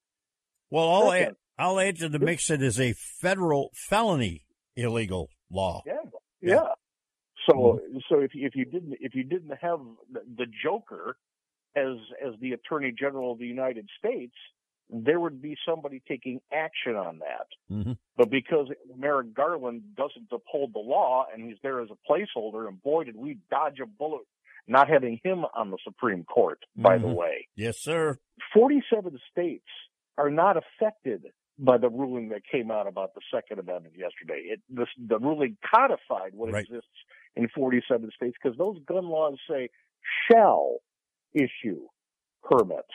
Well, 0.69 0.89
I'll 0.89 1.11
Second. 1.11 1.27
add, 1.29 1.35
I'll 1.57 1.79
add 1.79 1.97
to 1.97 2.09
the 2.09 2.19
mix 2.19 2.49
It 2.49 2.61
is 2.61 2.79
a 2.79 2.93
federal 2.93 3.71
felony 3.73 4.45
illegal 4.75 5.29
law. 5.51 5.83
Yeah, 5.85 5.93
Yeah. 6.41 6.53
yeah. 6.55 6.73
So, 7.49 7.79
so 8.09 8.19
if 8.19 8.31
if 8.35 8.55
you 8.55 8.65
didn't 8.65 8.97
if 8.99 9.15
you 9.15 9.23
didn't 9.23 9.55
have 9.61 9.79
the, 10.11 10.21
the 10.37 10.45
Joker 10.63 11.17
as 11.75 11.95
as 12.25 12.33
the 12.39 12.51
Attorney 12.53 12.91
General 12.91 13.31
of 13.31 13.39
the 13.39 13.47
United 13.47 13.87
States, 13.97 14.35
there 14.89 15.19
would 15.19 15.41
be 15.41 15.55
somebody 15.67 16.01
taking 16.07 16.41
action 16.51 16.95
on 16.95 17.19
that. 17.19 17.47
hmm 17.73 17.91
But 18.17 18.29
because 18.29 18.67
Merrick 18.97 19.33
Garland 19.33 19.81
doesn't 19.95 20.27
uphold 20.31 20.73
the 20.73 20.79
law 20.79 21.25
and 21.31 21.43
he's 21.47 21.57
there 21.61 21.79
as 21.81 21.89
a 21.91 22.11
placeholder, 22.11 22.67
and 22.67 22.81
boy, 22.81 23.03
did 23.03 23.15
we 23.15 23.37
dodge 23.51 23.79
a 23.81 23.85
bullet 23.85 24.25
not 24.67 24.87
having 24.87 25.19
him 25.23 25.45
on 25.55 25.71
the 25.71 25.77
Supreme 25.83 26.23
Court. 26.25 26.59
By 26.75 26.99
the 26.99 27.07
Mhm. 27.07 27.15
way, 27.15 27.47
Yes, 27.55 27.79
sir. 27.79 28.19
47 28.53 29.17
states 29.31 29.65
are 30.17 30.29
not 30.29 30.57
affected 30.57 31.25
by 31.57 31.77
the 31.77 31.89
ruling 31.89 32.29
that 32.29 32.43
came 32.45 32.69
out 32.69 32.85
about 32.85 33.13
the 33.15 33.21
Second 33.33 33.59
Amendment 33.59 33.95
yesterday. 33.97 34.41
It, 34.45 34.61
this, 34.69 34.87
the 34.97 35.17
ruling 35.17 35.57
codified 35.65 36.35
what 36.35 36.51
Right. 36.51 36.63
exists 36.63 36.89
in 37.35 37.47
47 37.49 38.11
states 38.11 38.37
because 38.41 38.57
those 38.59 38.77
gun 38.83 39.07
laws 39.09 39.39
say 39.49 39.69
shall 40.31 40.79
issue 41.33 41.87
permits 42.43 42.87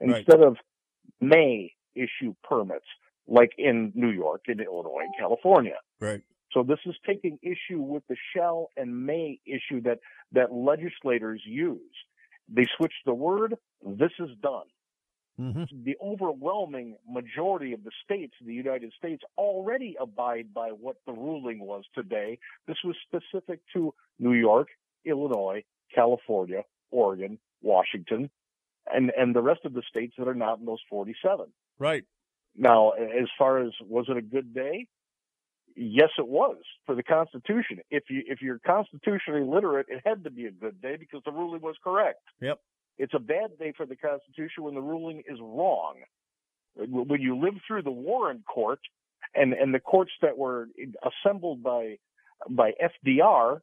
Right. 0.00 0.18
instead 0.18 0.40
of 0.42 0.58
may 1.22 1.72
issue 1.94 2.34
permits, 2.42 2.86
like 3.26 3.52
in 3.56 3.92
New 3.94 4.10
York, 4.10 4.42
in 4.48 4.60
Illinois, 4.60 5.04
and 5.04 5.14
California. 5.18 5.76
Right. 6.00 6.22
So 6.52 6.62
this 6.62 6.80
is 6.84 6.94
taking 7.06 7.38
issue 7.42 7.80
with 7.80 8.02
the 8.08 8.16
shall 8.34 8.68
and 8.76 9.06
may 9.06 9.40
issue 9.46 9.80
that, 9.82 10.00
that 10.32 10.52
legislators 10.52 11.40
use. 11.46 11.80
They 12.48 12.66
switch 12.76 12.92
the 13.06 13.14
word, 13.14 13.56
this 13.86 14.10
is 14.18 14.30
done. 14.42 14.66
hmm 15.38 15.64
The 15.84 15.96
overwhelming 16.04 16.96
majority 17.08 17.72
of 17.72 17.84
the 17.84 17.92
states 18.04 18.34
in 18.40 18.46
the 18.46 18.54
United 18.54 18.92
States 18.98 19.22
already 19.38 19.96
abide 19.98 20.52
by 20.52 20.68
what 20.68 20.96
the 21.06 21.12
ruling 21.12 21.60
was 21.60 21.84
today. 21.94 22.38
This 22.66 22.76
was 22.84 22.96
specific 23.06 23.60
to 23.74 23.94
New 24.18 24.34
York, 24.34 24.68
Illinois, 25.06 25.64
California, 25.94 26.64
Oregon, 26.90 27.38
Washington, 27.62 28.28
and, 28.92 29.12
and 29.16 29.34
the 29.34 29.42
rest 29.42 29.60
of 29.64 29.74
the 29.74 29.82
states 29.88 30.14
that 30.18 30.28
are 30.28 30.34
not 30.34 30.58
in 30.58 30.66
those 30.66 30.80
47. 30.88 31.46
Right. 31.78 32.04
Now, 32.56 32.90
as 32.90 33.28
far 33.38 33.58
as 33.58 33.72
was 33.80 34.06
it 34.08 34.16
a 34.16 34.22
good 34.22 34.54
day? 34.54 34.86
Yes, 35.74 36.10
it 36.18 36.28
was 36.28 36.58
for 36.84 36.94
the 36.94 37.02
Constitution. 37.02 37.78
If 37.90 38.04
you 38.10 38.22
if 38.26 38.42
you're 38.42 38.58
constitutionally 38.58 39.42
literate, 39.42 39.86
it 39.88 40.02
had 40.04 40.24
to 40.24 40.30
be 40.30 40.44
a 40.44 40.50
good 40.50 40.82
day 40.82 40.96
because 40.96 41.22
the 41.24 41.32
ruling 41.32 41.62
was 41.62 41.76
correct. 41.82 42.20
Yep. 42.42 42.60
It's 42.98 43.14
a 43.14 43.18
bad 43.18 43.58
day 43.58 43.72
for 43.74 43.86
the 43.86 43.96
Constitution 43.96 44.64
when 44.64 44.74
the 44.74 44.82
ruling 44.82 45.22
is 45.26 45.38
wrong. 45.40 45.94
When 46.76 47.22
you 47.22 47.38
live 47.38 47.54
through 47.66 47.82
the 47.82 47.90
Warren 47.90 48.44
Court 48.46 48.80
and 49.34 49.54
and 49.54 49.74
the 49.74 49.80
courts 49.80 50.12
that 50.20 50.36
were 50.36 50.68
assembled 51.24 51.62
by 51.62 51.96
by 52.50 52.72
FDR 53.06 53.60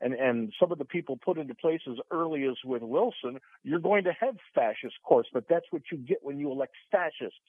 and 0.00 0.14
and 0.14 0.52
some 0.60 0.72
of 0.72 0.78
the 0.78 0.84
people 0.84 1.16
put 1.16 1.38
into 1.38 1.54
place 1.54 1.80
as 1.88 1.96
early 2.10 2.44
as 2.44 2.56
with 2.64 2.82
Wilson, 2.82 3.38
you're 3.62 3.80
going 3.80 4.04
to 4.04 4.12
have 4.18 4.36
fascist 4.54 4.96
courts, 5.02 5.28
but 5.32 5.44
that's 5.48 5.66
what 5.70 5.82
you 5.90 5.98
get 5.98 6.18
when 6.22 6.38
you 6.38 6.50
elect 6.50 6.74
fascists. 6.90 7.40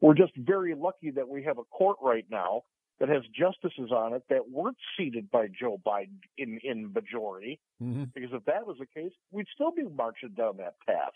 We're 0.00 0.14
just 0.14 0.34
very 0.36 0.74
lucky 0.74 1.10
that 1.10 1.28
we 1.28 1.42
have 1.44 1.58
a 1.58 1.64
court 1.64 1.98
right 2.00 2.24
now 2.30 2.62
that 3.00 3.08
has 3.08 3.22
justices 3.34 3.90
on 3.90 4.12
it 4.14 4.22
that 4.28 4.50
weren't 4.50 4.76
seated 4.96 5.30
by 5.30 5.48
Joe 5.48 5.80
Biden 5.84 6.20
in, 6.38 6.58
in 6.62 6.92
majority. 6.92 7.58
hmm 7.78 8.04
Because 8.14 8.30
if 8.32 8.44
that 8.44 8.66
was 8.66 8.76
the 8.78 8.86
case, 8.86 9.12
we'd 9.30 9.46
still 9.54 9.72
be 9.72 9.84
marching 9.84 10.30
down 10.30 10.58
that 10.58 10.74
path. 10.86 11.12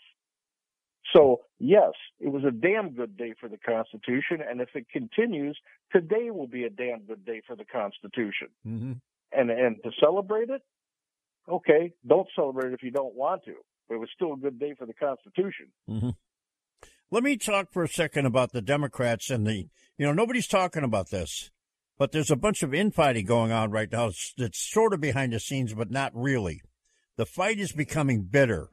So 1.15 1.41
yes, 1.59 1.91
it 2.19 2.29
was 2.29 2.43
a 2.43 2.51
damn 2.51 2.89
good 2.89 3.15
day 3.15 3.33
for 3.39 3.47
the 3.47 3.57
Constitution. 3.57 4.39
And 4.47 4.59
if 4.61 4.69
it 4.73 4.87
continues, 4.89 5.57
today 5.91 6.31
will 6.31 6.47
be 6.47 6.63
a 6.63 6.69
damn 6.69 7.01
good 7.01 7.23
day 7.23 7.41
for 7.45 7.55
the 7.55 7.65
Constitution. 7.65 8.49
hmm 8.63 8.93
And, 9.37 9.49
and 9.49 9.77
to 9.83 9.91
celebrate 9.99 10.49
it, 10.49 10.61
okay, 11.49 11.93
don't 12.07 12.27
celebrate 12.35 12.73
if 12.73 12.83
you 12.83 12.91
don't 12.91 13.15
want 13.15 13.43
to. 13.45 13.53
But 13.87 13.95
it 13.95 13.99
was 13.99 14.09
still 14.15 14.33
a 14.33 14.37
good 14.37 14.59
day 14.59 14.73
for 14.77 14.85
the 14.85 14.93
Constitution. 14.93 15.67
hmm 15.87 16.09
Let 17.11 17.23
me 17.23 17.37
talk 17.37 17.71
for 17.71 17.83
a 17.83 17.89
second 17.89 18.25
about 18.25 18.51
the 18.51 18.61
Democrats 18.61 19.29
and 19.29 19.45
the, 19.45 19.67
you 19.97 20.05
know, 20.05 20.13
nobody's 20.13 20.47
talking 20.47 20.83
about 20.83 21.11
this, 21.11 21.51
but 21.97 22.11
there's 22.11 22.31
a 22.31 22.35
bunch 22.35 22.63
of 22.63 22.73
infighting 22.73 23.25
going 23.25 23.51
on 23.51 23.71
right 23.71 23.91
now 23.91 24.11
that's 24.37 24.59
sort 24.59 24.93
of 24.93 25.01
behind 25.01 25.33
the 25.33 25.39
scenes, 25.39 25.73
but 25.73 25.91
not 25.91 26.11
really. 26.15 26.61
The 27.17 27.25
fight 27.25 27.59
is 27.59 27.71
becoming 27.71 28.23
bitter. 28.23 28.69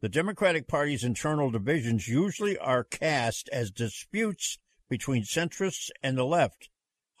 The 0.00 0.08
Democratic 0.08 0.68
Party's 0.68 1.04
internal 1.04 1.50
divisions 1.50 2.08
usually 2.08 2.56
are 2.56 2.84
cast 2.84 3.48
as 3.52 3.70
disputes 3.70 4.58
between 4.88 5.24
centrists 5.24 5.90
and 6.02 6.16
the 6.16 6.24
left. 6.24 6.70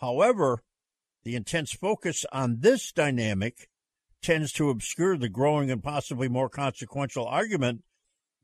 However, 0.00 0.62
the 1.24 1.34
intense 1.36 1.72
focus 1.72 2.24
on 2.32 2.58
this 2.60 2.92
dynamic 2.92 3.68
tends 4.22 4.52
to 4.52 4.70
obscure 4.70 5.16
the 5.16 5.28
growing 5.28 5.70
and 5.70 5.82
possibly 5.82 6.28
more 6.28 6.48
consequential 6.48 7.26
argument 7.26 7.82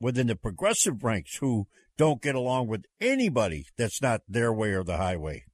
within 0.00 0.26
the 0.26 0.36
progressive 0.36 1.02
ranks 1.04 1.36
who 1.36 1.66
don't 1.96 2.20
get 2.22 2.34
along 2.34 2.66
with 2.68 2.84
anybody 3.00 3.66
that's 3.76 4.02
not 4.02 4.20
their 4.28 4.52
way 4.52 4.70
or 4.72 4.84
the 4.84 4.96
highway. 4.96 5.44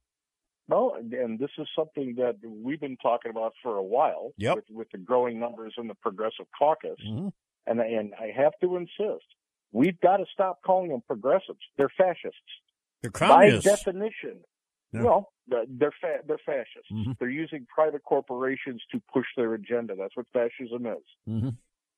Well, 0.67 0.95
and- 0.97 1.39
this 1.39 1.49
is 1.57 1.67
something 1.77 2.15
that 2.17 2.35
we've 2.45 2.79
been 2.79 2.97
talking 2.97 3.31
about 3.31 3.53
for 3.61 3.75
a 3.77 3.83
while 3.83 4.31
Yep. 4.37 4.55
with, 4.55 4.65
with 4.69 4.87
the 4.91 4.97
growing 4.97 5.39
numbers 5.39 5.73
in 5.77 5.87
the 5.87 5.95
progressive 5.95 6.45
caucus. 6.57 6.97
hmm 7.05 7.27
And, 7.67 7.79
and 7.79 8.13
I 8.19 8.31
have 8.35 8.53
to 8.61 8.75
insist, 8.77 9.25
we've 9.71 9.99
got 10.01 10.17
to 10.17 10.25
stop 10.33 10.59
calling 10.65 10.89
them 10.89 11.01
progressives. 11.05 11.59
They're 11.77 11.91
fascists. 11.97 12.37
They're 13.01 13.11
communists. 13.11 13.65
By 13.69 13.75
definition. 13.75 14.41
Yeah. 14.93 15.03
Well, 15.03 15.32
they're 15.47 15.91
fa- 15.99 16.21
they're 16.25 16.37
fascists. 16.45 16.91
Mhm. 16.91 17.17
They're 17.19 17.29
using 17.29 17.65
private 17.65 18.03
corporations 18.03 18.81
to 18.91 19.01
push 19.11 19.27
their 19.35 19.53
agenda. 19.53 19.95
That's 19.95 20.15
what 20.15 20.27
fascism 20.33 20.85
is. 20.85 21.03
hmm 21.25 21.49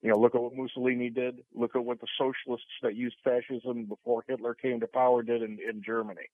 You 0.02 0.12
know, 0.12 0.18
look 0.20 0.36
at 0.36 0.42
what 0.42 0.54
Mussolini 0.56 1.10
did. 1.10 1.44
Look 1.54 1.76
at 1.76 1.84
what 1.84 2.00
the 2.00 2.08
socialists 2.18 2.68
that 2.84 2.96
used 2.96 3.18
fascism 3.24 3.86
before 3.86 4.24
Hitler 4.28 4.54
came 4.54 4.80
to 4.82 4.88
power 4.88 5.24
did 5.24 5.42
in, 5.42 5.58
in 5.68 5.82
Germany. 5.84 6.28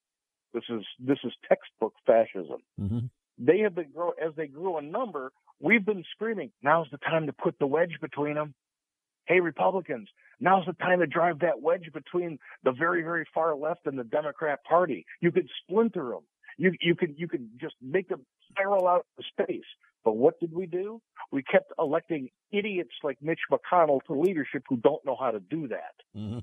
This 0.53 0.63
is 0.70 0.84
this 1.00 1.20
is 1.24 1.34
textbook 1.48 1.94
fascism. 2.06 2.62
hmm 2.77 3.00
They 3.38 3.60
have 3.60 3.75
been 3.75 3.91
grow 3.91 4.12
as 4.12 4.34
they 4.36 4.48
grew 4.48 4.77
in 4.77 4.91
number. 4.91 5.32
We've 5.60 5.86
been 5.86 6.03
screaming, 6.12 6.51
"Now's 6.62 6.89
the 6.91 6.98
time 6.98 7.27
to 7.27 7.34
put 7.34 7.60
the 7.60 7.68
wedge 7.68 7.98
between 8.01 8.36
them." 8.36 8.53
Hey, 9.25 9.39
Republicans, 9.39 10.10
now's 10.39 10.65
the 10.65 10.74
time 10.74 11.00
to 11.00 11.08
drive 11.08 11.39
that 11.39 11.62
wedge 11.62 11.91
between 11.94 12.39
the 12.63 12.72
very, 12.72 13.01
very 13.03 13.25
far 13.34 13.56
left 13.56 13.86
and 13.86 13.98
the 13.98 14.03
Democrat 14.03 14.63
Party. 14.65 15.06
You 15.22 15.32
could 15.32 15.48
splinter 15.62 16.10
them. 16.10 16.24
You 16.58 16.74
you 16.81 16.96
could 16.96 17.15
you 17.17 17.27
could 17.27 17.50
just 17.60 17.75
make 17.81 18.10
them 18.10 18.25
spiral 18.50 18.88
out 18.88 19.05
of 19.17 19.25
space. 19.25 19.65
But 20.03 20.13
what 20.13 20.39
did 20.39 20.53
we 20.53 20.65
do? 20.65 21.01
We 21.31 21.43
kept 21.43 21.72
electing 21.77 22.29
idiots 22.51 22.91
like 23.03 23.17
Mitch 23.22 23.41
McConnell 23.51 24.01
to 24.08 24.13
leadership 24.13 24.63
who 24.67 24.77
don't 24.77 25.05
know 25.05 25.15
how 25.20 25.31
to 25.31 25.39
do 25.39 25.67
that. 25.67 25.93
hmm 26.15 26.39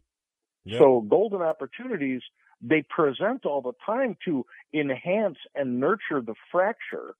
So 0.78 1.00
golden 1.08 1.42
opportunities 1.42 2.22
they 2.60 2.82
present 2.88 3.46
all 3.46 3.62
the 3.62 3.72
time 3.86 4.16
to 4.24 4.44
enhance 4.74 5.38
and 5.54 5.78
nurture 5.78 6.20
the 6.20 6.34
fracture 6.50 7.14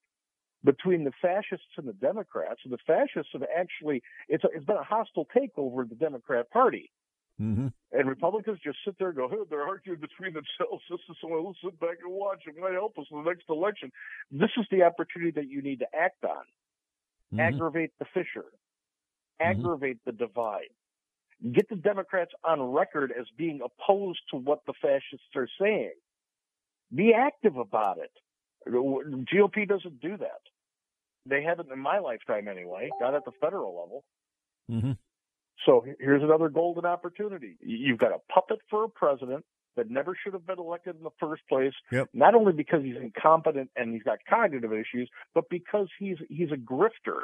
between 0.63 1.05
the 1.05 1.13
fascists 1.21 1.77
and 1.77 1.87
the 1.87 1.93
Democrats. 1.93 2.59
And 2.65 2.73
the 2.73 2.77
fascists 2.85 3.31
have 3.33 3.43
actually 3.55 4.01
it's 4.27 4.43
a, 4.43 4.47
it's 4.53 4.65
been 4.65 4.77
a 4.77 4.83
hostile 4.83 5.27
takeover 5.35 5.81
of 5.83 5.89
the 5.89 5.95
Democrat 5.95 6.49
Party. 6.51 6.91
Mm-hmm. 7.41 7.67
And 7.91 8.09
Republicans 8.09 8.59
just 8.63 8.77
sit 8.85 8.95
there 8.99 9.09
and 9.09 9.17
go, 9.17 9.29
hey, 9.29 9.37
they're 9.49 9.67
arguing 9.67 9.99
between 9.99 10.33
themselves. 10.33 10.83
This 10.89 10.99
is 11.09 11.15
someone 11.21 11.41
who'll 11.41 11.55
sit 11.63 11.79
back 11.79 11.97
and 12.03 12.13
watch. 12.13 12.43
It 12.45 12.55
might 12.59 12.73
help 12.73 12.97
us 12.99 13.05
in 13.11 13.23
the 13.23 13.29
next 13.29 13.45
election. 13.49 13.91
This 14.29 14.49
is 14.57 14.65
the 14.71 14.83
opportunity 14.83 15.31
that 15.31 15.49
you 15.49 15.61
need 15.61 15.79
to 15.79 15.87
act 15.95 16.23
on. 16.23 16.43
Mm-hmm. 17.33 17.39
Aggravate 17.39 17.91
the 17.99 18.05
fissure. 18.13 18.51
Aggravate 19.39 19.99
the 20.05 20.11
divide. 20.11 20.69
Get 21.53 21.69
the 21.69 21.77
Democrats 21.77 22.31
on 22.43 22.61
record 22.61 23.13
as 23.17 23.25
being 23.37 23.61
opposed 23.63 24.19
to 24.31 24.37
what 24.37 24.59
the 24.67 24.73
fascists 24.81 25.33
are 25.35 25.47
saying. 25.59 25.93
Be 26.93 27.13
active 27.13 27.55
about 27.55 27.99
it. 27.99 28.11
GOP 28.67 29.65
doesn't 29.67 30.01
do 30.01 30.17
that. 30.17 30.41
They 31.25 31.43
haven't 31.43 31.71
in 31.71 31.79
my 31.79 31.99
lifetime 31.99 32.49
anyway, 32.49 32.89
not 32.99 33.15
at 33.15 33.23
the 33.23 33.31
federal 33.39 33.79
level. 33.79 34.03
So 35.65 35.85
here's 35.99 36.23
another 36.23 36.49
golden 36.49 36.85
opportunity. 36.85 37.57
You've 37.61 37.97
got 37.97 38.11
a 38.11 38.19
puppet 38.33 38.59
for 38.69 38.85
a 38.85 38.89
president 38.89 39.45
that 39.75 39.89
never 39.89 40.15
should 40.21 40.33
have 40.33 40.45
been 40.45 40.59
elected 40.59 40.95
in 40.95 41.03
the 41.03 41.09
first 41.19 41.41
place. 41.47 41.73
Yep. 41.91 42.09
Not 42.13 42.35
only 42.35 42.53
because 42.53 42.83
he's 42.83 42.95
incompetent 42.95 43.69
and 43.75 43.93
he's 43.93 44.03
got 44.03 44.19
cognitive 44.29 44.73
issues, 44.73 45.09
but 45.33 45.45
because 45.49 45.87
he's 45.99 46.17
he's 46.29 46.51
a 46.51 46.57
grifter. 46.57 47.21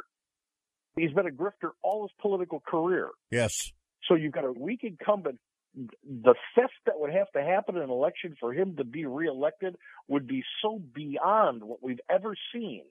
He's 0.96 1.12
been 1.12 1.27
a 1.27 1.32
grifter 1.32 1.72
all 1.84 2.04
his 2.04 2.12
political 2.22 2.62
career. 2.65 3.10
Yes. 3.32 3.72
So 4.08 4.15
you've 4.15 4.34
got 4.34 4.46
a 4.46 4.51
weak 4.51 4.82
incumbent. 4.84 5.39
The 5.75 6.36
theft 6.56 6.74
that 6.86 7.00
would 7.00 7.12
have 7.12 7.30
to 7.36 7.42
happen 7.42 7.75
in 7.75 7.84
an 7.84 7.89
election 7.89 8.36
for 8.39 8.54
him 8.54 8.77
to 8.77 8.86
be 8.86 9.06
reelected 9.06 9.75
would 10.08 10.25
be 10.25 10.44
so 10.62 10.82
beyond 10.94 11.63
what 11.63 11.84
we've 11.84 12.00
ever 12.10 12.36
seen, 12.54 12.84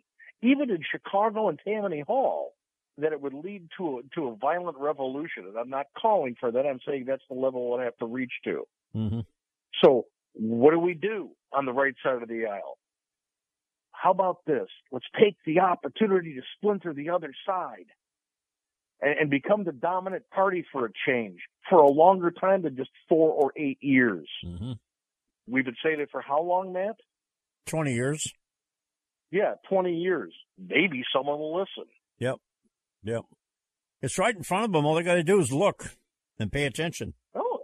even 0.42 0.70
in 0.70 0.80
Chicago 0.90 1.48
and 1.48 1.58
Tammany 1.66 2.00
Hall, 2.06 2.52
that 2.98 3.12
it 3.12 3.20
would 3.20 3.34
lead 3.34 3.68
to 3.78 3.98
a, 3.98 4.02
to 4.14 4.28
a 4.28 4.36
violent 4.36 4.76
revolution. 4.78 5.44
And 5.48 5.56
I'm 5.56 5.70
not 5.70 5.86
calling 6.00 6.36
for 6.38 6.52
that. 6.52 6.66
I'm 6.66 6.80
saying 6.86 7.04
that's 7.06 7.22
the 7.28 7.36
level 7.36 7.70
we'll 7.70 7.80
have 7.80 7.96
to 7.98 8.06
reach 8.06 8.32
to. 8.44 8.64
Mm-hmm. 8.96 9.20
So 9.82 10.06
what 10.34 10.72
do 10.72 10.78
we 10.78 10.94
do 10.94 11.30
on 11.52 11.66
the 11.66 11.72
right 11.72 11.94
side 12.04 12.22
of 12.22 12.28
the 12.28 12.46
aisle? 12.46 12.78
How 13.90 14.10
about 14.10 14.38
this? 14.46 14.68
Let's 14.92 15.06
take 15.20 15.36
the 15.46 15.60
opportunity 15.60 16.34
to 16.34 16.42
splinter 16.56 16.92
the 16.92 17.10
other 17.10 17.32
side 17.46 17.86
and, 19.00 19.18
and 19.18 19.30
become 19.30 19.64
the 19.64 19.72
dominant 19.72 20.24
party 20.30 20.64
for 20.72 20.86
a 20.86 20.90
change 21.06 21.40
for 21.68 21.78
a 21.78 21.88
longer 21.88 22.30
time 22.30 22.62
than 22.62 22.76
just 22.76 22.90
four 23.08 23.32
or 23.32 23.52
eight 23.56 23.78
years. 23.80 24.28
Mm-hmm. 24.44 24.72
We've 25.48 25.64
been 25.64 25.76
saying 25.82 26.00
it 26.00 26.08
for 26.10 26.20
how 26.20 26.42
long, 26.42 26.72
Matt? 26.72 26.96
20 27.66 27.94
years. 27.94 28.32
Yeah, 29.30 29.54
20 29.68 29.94
years. 29.94 30.32
Maybe 30.58 31.02
someone 31.14 31.38
will 31.38 31.58
listen. 31.58 31.90
Yep. 32.18 32.36
Yep. 33.04 33.22
It's 34.02 34.18
right 34.18 34.34
in 34.36 34.42
front 34.42 34.64
of 34.66 34.72
them. 34.72 34.84
All 34.84 34.94
they 34.94 35.02
got 35.02 35.14
to 35.14 35.22
do 35.22 35.38
is 35.40 35.52
look 35.52 35.96
and 36.38 36.50
pay 36.52 36.64
attention. 36.64 37.14
Oh, 37.34 37.60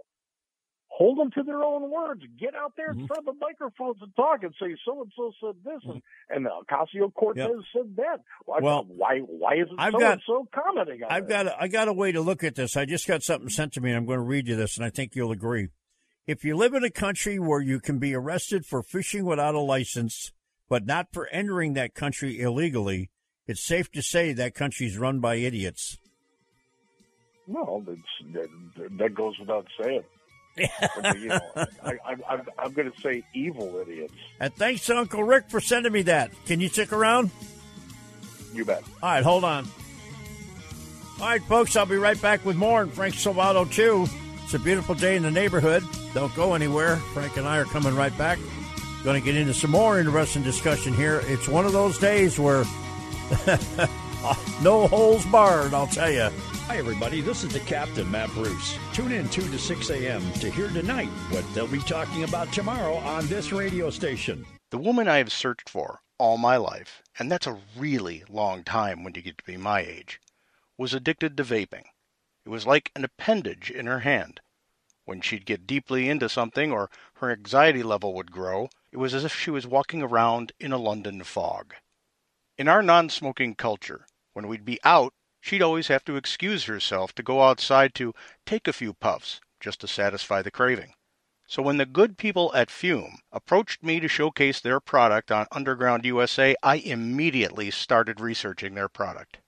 hold 0.87 1.17
them 1.19 1.31
to 1.31 1.43
their 1.43 1.61
own 1.63 1.89
words. 1.91 2.21
Get 2.39 2.55
out 2.55 2.73
there 2.77 2.91
Mm-hmm. 2.91 3.01
in 3.01 3.07
front 3.07 3.27
of 3.27 3.35
the 3.35 3.39
microphones 3.39 3.97
and 4.01 4.15
talk 4.15 4.43
and 4.43 4.53
say 4.59 4.75
so 4.85 5.01
and 5.01 5.11
so 5.15 5.31
said 5.41 5.55
this 5.63 5.81
and 5.85 6.01
and 6.29 6.47
uh, 6.47 6.51
Ocasio 6.69 7.13
Cortez 7.13 7.47
Yep. 7.47 7.55
said 7.75 7.95
that. 7.97 8.19
Why, 8.45 8.59
Well, 8.61 8.85
why 8.87 9.19
why 9.19 9.53
isn't 9.55 9.79
I've 9.79 9.93
so 9.93 9.99
got- 9.99 10.11
and 10.13 10.21
so 10.25 10.47
commenting 10.53 11.03
on 11.03 11.11
I've 11.11 11.23
it? 11.23 11.29
got 11.29 11.47
a, 11.47 11.61
I 11.61 11.67
got 11.67 11.87
a 11.87 11.93
way 11.93 12.11
to 12.11 12.21
look 12.21 12.43
at 12.43 12.55
this. 12.55 12.75
I 12.77 12.85
just 12.85 13.07
got 13.07 13.23
something 13.23 13.49
sent 13.49 13.73
to 13.73 13.81
me, 13.81 13.89
and 13.91 13.97
I'm 13.97 14.05
going 14.05 14.17
to 14.19 14.23
read 14.23 14.47
you 14.47 14.55
this, 14.55 14.77
and 14.77 14.85
I 14.85 14.89
think 14.89 15.15
you'll 15.15 15.31
agree. 15.31 15.69
If 16.27 16.43
you 16.43 16.55
live 16.55 16.73
in 16.75 16.83
a 16.83 16.91
country 16.91 17.39
where 17.39 17.61
you 17.61 17.79
can 17.79 17.97
be 17.97 18.13
arrested 18.13 18.65
for 18.65 18.83
fishing 18.83 19.25
without 19.25 19.55
a 19.55 19.59
license, 19.59 20.31
but 20.69 20.85
not 20.85 21.07
for 21.11 21.27
entering 21.27 21.73
that 21.73 21.95
country 21.95 22.39
illegally, 22.39 23.09
it's 23.51 23.63
safe 23.63 23.91
to 23.91 24.01
say 24.01 24.33
that 24.33 24.55
country's 24.55 24.97
run 24.97 25.19
by 25.19 25.35
idiots. 25.35 25.97
No, 27.47 27.83
that, 28.33 28.49
that 28.97 29.13
goes 29.13 29.37
without 29.39 29.67
saying. 29.81 30.03
But, 30.95 31.19
you 31.19 31.27
know, 31.29 31.39
I, 31.55 31.91
I, 32.05 32.15
I'm, 32.29 32.41
I'm 32.59 32.73
going 32.73 32.91
to 32.91 33.01
say 33.01 33.23
evil 33.33 33.77
idiots. 33.79 34.13
And 34.39 34.53
thanks 34.55 34.85
to 34.87 34.97
Uncle 34.97 35.23
Rick 35.23 35.49
for 35.49 35.61
sending 35.61 35.93
me 35.93 36.01
that. 36.03 36.31
Can 36.45 36.59
you 36.59 36.67
stick 36.67 36.91
around? 36.91 37.31
You 38.53 38.65
bet. 38.65 38.83
All 39.01 39.09
right, 39.09 39.23
hold 39.23 39.43
on. 39.43 39.67
All 41.19 41.27
right, 41.27 41.41
folks, 41.43 41.75
I'll 41.75 41.85
be 41.85 41.95
right 41.95 42.21
back 42.21 42.43
with 42.45 42.57
more. 42.57 42.81
And 42.81 42.93
Frank 42.93 43.15
Salvato, 43.15 43.71
too. 43.71 44.07
It's 44.43 44.53
a 44.53 44.59
beautiful 44.59 44.95
day 44.95 45.15
in 45.15 45.23
the 45.23 45.31
neighborhood. 45.31 45.83
Don't 46.13 46.33
go 46.35 46.53
anywhere. 46.53 46.97
Frank 47.13 47.37
and 47.37 47.47
I 47.47 47.57
are 47.59 47.65
coming 47.65 47.95
right 47.95 48.15
back. 48.17 48.37
Going 49.03 49.19
to 49.19 49.25
get 49.25 49.35
into 49.35 49.53
some 49.53 49.71
more 49.71 49.99
interesting 49.99 50.43
discussion 50.43 50.93
here. 50.93 51.21
It's 51.25 51.47
one 51.47 51.65
of 51.65 51.71
those 51.71 51.97
days 51.97 52.37
where 52.37 52.65
no 54.61 54.87
holes 54.87 55.25
barred, 55.27 55.73
I'll 55.73 55.87
tell 55.87 56.11
you. 56.11 56.29
Hi, 56.67 56.77
everybody. 56.77 57.21
This 57.21 57.45
is 57.45 57.53
the 57.53 57.61
Captain, 57.61 58.09
Matt 58.11 58.29
Bruce. 58.31 58.77
Tune 58.91 59.13
in 59.13 59.29
2 59.29 59.41
to 59.43 59.57
6 59.57 59.89
a.m. 59.89 60.21
to 60.33 60.51
hear 60.51 60.67
tonight 60.67 61.07
what 61.29 61.45
they'll 61.53 61.65
be 61.65 61.79
talking 61.79 62.25
about 62.25 62.51
tomorrow 62.51 62.95
on 62.95 63.25
this 63.27 63.53
radio 63.53 63.89
station. 63.89 64.45
The 64.69 64.77
woman 64.77 65.07
I 65.07 65.17
have 65.17 65.31
searched 65.31 65.69
for 65.69 66.01
all 66.17 66.37
my 66.37 66.57
life, 66.57 67.01
and 67.17 67.31
that's 67.31 67.47
a 67.47 67.57
really 67.77 68.25
long 68.29 68.65
time 68.65 69.03
when 69.03 69.13
you 69.15 69.21
get 69.21 69.37
to 69.37 69.45
be 69.45 69.55
my 69.55 69.79
age, 69.79 70.19
was 70.77 70.93
addicted 70.93 71.37
to 71.37 71.43
vaping. 71.45 71.85
It 72.45 72.49
was 72.49 72.67
like 72.67 72.91
an 72.97 73.05
appendage 73.05 73.71
in 73.71 73.85
her 73.85 73.99
hand. 73.99 74.41
When 75.05 75.21
she'd 75.21 75.45
get 75.45 75.65
deeply 75.65 76.09
into 76.09 76.27
something 76.27 76.71
or 76.71 76.89
her 77.15 77.31
anxiety 77.31 77.81
level 77.81 78.13
would 78.13 78.31
grow, 78.31 78.69
it 78.91 78.97
was 78.97 79.13
as 79.13 79.23
if 79.23 79.33
she 79.33 79.51
was 79.51 79.65
walking 79.65 80.01
around 80.03 80.51
in 80.59 80.73
a 80.73 80.77
London 80.77 81.23
fog. 81.23 81.75
In 82.61 82.67
our 82.67 82.83
non 82.83 83.09
smoking 83.09 83.55
culture, 83.55 84.05
when 84.33 84.47
we'd 84.47 84.63
be 84.63 84.79
out, 84.83 85.15
she'd 85.39 85.63
always 85.63 85.87
have 85.87 86.05
to 86.05 86.15
excuse 86.15 86.65
herself 86.65 87.11
to 87.15 87.23
go 87.23 87.41
outside 87.41 87.95
to 87.95 88.13
take 88.45 88.67
a 88.67 88.71
few 88.71 88.93
puffs 88.93 89.41
just 89.59 89.81
to 89.81 89.87
satisfy 89.87 90.43
the 90.43 90.51
craving. 90.51 90.93
So 91.47 91.63
when 91.63 91.77
the 91.77 91.87
good 91.87 92.19
people 92.19 92.51
at 92.53 92.69
Fume 92.69 93.17
approached 93.31 93.81
me 93.81 93.99
to 93.99 94.07
showcase 94.07 94.59
their 94.59 94.79
product 94.79 95.31
on 95.31 95.47
Underground 95.51 96.05
USA, 96.05 96.55
I 96.61 96.75
immediately 96.75 97.71
started 97.71 98.19
researching 98.19 98.75
their 98.75 98.89
product. 98.89 99.39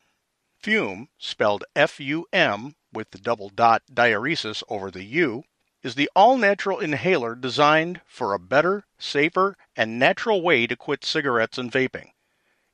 Fume, 0.57 1.07
spelled 1.19 1.65
F 1.75 1.99
U 1.99 2.25
M 2.33 2.73
with 2.91 3.11
the 3.11 3.19
double 3.19 3.49
dot 3.49 3.83
diaeresis 3.93 4.63
over 4.69 4.89
the 4.89 5.03
U, 5.03 5.43
is 5.83 5.93
the 5.93 6.09
all 6.15 6.35
natural 6.35 6.79
inhaler 6.79 7.35
designed 7.35 8.01
for 8.07 8.33
a 8.33 8.39
better, 8.39 8.85
safer, 8.97 9.55
and 9.75 9.99
natural 9.99 10.41
way 10.41 10.65
to 10.65 10.75
quit 10.75 11.05
cigarettes 11.05 11.59
and 11.59 11.71
vaping. 11.71 12.09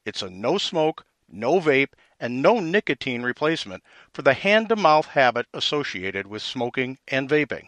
It's 0.09 0.23
a 0.23 0.29
no 0.31 0.57
smoke, 0.57 1.05
no 1.27 1.59
vape, 1.59 1.93
and 2.19 2.41
no 2.41 2.59
nicotine 2.59 3.21
replacement 3.21 3.83
for 4.11 4.23
the 4.23 4.33
hand 4.33 4.69
to 4.69 4.75
mouth 4.75 5.05
habit 5.09 5.45
associated 5.53 6.25
with 6.25 6.41
smoking 6.41 6.97
and 7.07 7.29
vaping. 7.29 7.67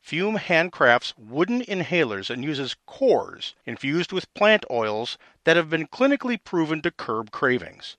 Fume 0.00 0.38
handcrafts 0.38 1.12
wooden 1.18 1.60
inhalers 1.60 2.30
and 2.30 2.44
uses 2.44 2.76
cores 2.86 3.56
infused 3.66 4.12
with 4.12 4.32
plant 4.32 4.64
oils 4.70 5.18
that 5.42 5.56
have 5.56 5.70
been 5.70 5.88
clinically 5.88 6.38
proven 6.44 6.82
to 6.82 6.92
curb 6.92 7.32
cravings. 7.32 7.96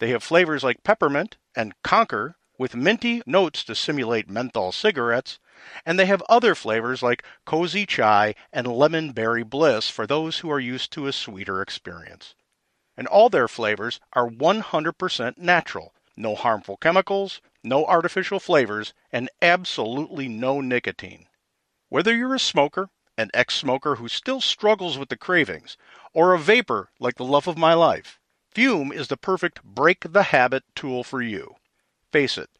They 0.00 0.10
have 0.10 0.22
flavors 0.22 0.62
like 0.62 0.84
peppermint 0.84 1.38
and 1.56 1.72
conker 1.82 2.34
with 2.58 2.74
minty 2.74 3.22
notes 3.24 3.64
to 3.64 3.74
simulate 3.74 4.28
menthol 4.28 4.70
cigarettes, 4.70 5.38
and 5.86 5.98
they 5.98 6.04
have 6.04 6.22
other 6.28 6.54
flavors 6.54 7.02
like 7.02 7.24
cozy 7.46 7.86
chai 7.86 8.34
and 8.52 8.66
lemon 8.66 9.12
berry 9.12 9.44
bliss 9.44 9.88
for 9.88 10.06
those 10.06 10.40
who 10.40 10.50
are 10.50 10.60
used 10.60 10.92
to 10.92 11.06
a 11.06 11.12
sweeter 11.12 11.62
experience. 11.62 12.34
And 12.96 13.06
all 13.06 13.28
their 13.28 13.48
flavors 13.48 14.00
are 14.12 14.28
100% 14.28 15.38
natural, 15.38 15.94
no 16.16 16.34
harmful 16.34 16.76
chemicals, 16.76 17.40
no 17.62 17.84
artificial 17.86 18.38
flavors, 18.38 18.94
and 19.10 19.30
absolutely 19.42 20.28
no 20.28 20.60
nicotine. 20.60 21.26
Whether 21.88 22.14
you're 22.14 22.34
a 22.34 22.38
smoker, 22.38 22.90
an 23.16 23.30
ex 23.34 23.54
smoker 23.54 23.96
who 23.96 24.08
still 24.08 24.40
struggles 24.40 24.98
with 24.98 25.08
the 25.08 25.16
cravings, 25.16 25.76
or 26.12 26.32
a 26.32 26.38
vapor 26.38 26.90
like 26.98 27.16
the 27.16 27.24
love 27.24 27.46
of 27.46 27.58
my 27.58 27.74
life, 27.74 28.18
Fume 28.54 28.92
is 28.92 29.08
the 29.08 29.16
perfect 29.16 29.64
break 29.64 30.12
the 30.12 30.24
habit 30.24 30.62
tool 30.74 31.02
for 31.02 31.20
you. 31.20 31.56
Face 32.12 32.38
it, 32.38 32.50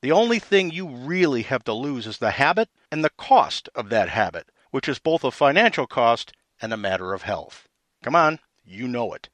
the 0.00 0.12
only 0.12 0.38
thing 0.38 0.70
you 0.70 0.88
really 0.88 1.42
have 1.42 1.64
to 1.64 1.72
lose 1.72 2.06
is 2.06 2.18
the 2.18 2.32
habit 2.32 2.70
and 2.90 3.04
the 3.04 3.10
cost 3.10 3.68
of 3.74 3.88
that 3.90 4.08
habit, 4.08 4.50
which 4.70 4.88
is 4.88 4.98
both 4.98 5.22
a 5.22 5.30
financial 5.30 5.86
cost 5.86 6.32
and 6.60 6.72
a 6.72 6.76
matter 6.76 7.12
of 7.12 7.22
health. 7.22 7.68
Come 8.02 8.16
on, 8.16 8.40
you 8.64 8.88
know 8.88 9.12
it. 9.12 9.28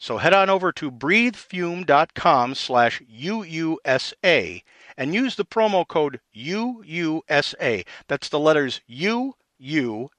So 0.00 0.18
head 0.18 0.32
on 0.32 0.48
over 0.48 0.70
to 0.72 0.92
breathefume.com 0.92 2.54
slash 2.54 3.02
UUSA 3.02 4.62
and 4.96 5.14
use 5.14 5.34
the 5.34 5.44
promo 5.44 5.86
code 5.86 6.20
UUSA. 6.36 7.84
That's 8.06 8.28
the 8.28 8.38
letters 8.38 8.80
UUSA 8.88 10.10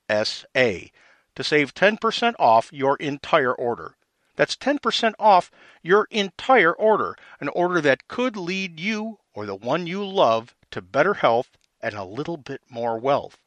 to 1.36 1.44
save 1.44 1.74
10% 1.74 2.36
off 2.38 2.74
your 2.74 2.98
entire 2.98 3.54
order. 3.54 3.96
That's 4.36 4.58
10% 4.58 5.14
off 5.18 5.50
your 5.82 6.08
entire 6.12 6.74
order, 6.74 7.16
an 7.40 7.48
order 7.48 7.80
that 7.80 8.10
could 8.10 8.36
lead 8.36 8.80
you 8.80 9.20
or 9.34 9.46
the 9.46 9.56
one 9.56 9.88
you 9.88 10.06
love 10.06 10.56
to 10.72 10.82
better 10.82 11.14
health 11.16 11.58
and 11.82 11.96
a 11.96 12.04
little 12.04 12.38
bit 12.38 12.62
more 12.70 13.00
wealth. 13.00 13.38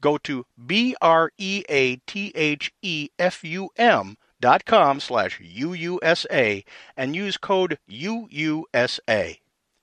Go 0.00 0.16
to 0.18 0.46
B 0.66 0.96
R 1.02 1.30
E 1.36 1.64
A 1.68 1.96
T 2.06 2.32
H 2.34 2.72
E 2.80 3.10
F 3.18 3.44
U 3.44 3.68
M 3.76 4.16
dot 4.42 4.66
com 4.66 5.00
slash 5.00 5.40
UUSA 5.40 6.64
and 6.96 7.16
use 7.16 7.38
code 7.38 7.78
UUSA. 7.88 9.38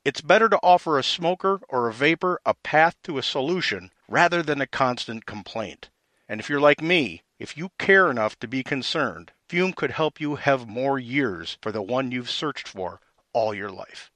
It's 0.06 0.22
better 0.22 0.50
to 0.50 0.60
offer 0.62 1.00
a 1.00 1.04
smoker 1.04 1.62
or 1.70 1.88
a 1.88 1.94
vapor 1.94 2.40
a 2.46 2.54
path 2.54 2.96
to 3.06 3.18
a 3.18 3.24
solution 3.24 3.90
rather 4.08 4.44
than 4.44 4.62
a 4.62 4.68
constant 4.68 5.26
complaint. 5.26 5.90
And 6.28 6.40
if 6.40 6.50
you're 6.50 6.60
like 6.60 6.82
me, 6.82 7.24
if 7.40 7.58
you 7.58 7.72
care 7.80 8.12
enough 8.12 8.38
to 8.40 8.48
be 8.48 8.64
concerned, 8.64 9.32
Fume 9.48 9.74
could 9.74 9.92
help 9.92 10.20
you 10.22 10.36
have 10.36 10.68
more 10.68 11.00
years 11.00 11.58
for 11.62 11.72
the 11.72 11.82
one 11.82 12.12
you've 12.12 12.30
searched 12.30 12.68
for 12.68 13.00
all 13.34 13.54
your 13.54 13.72
life. 13.72 14.12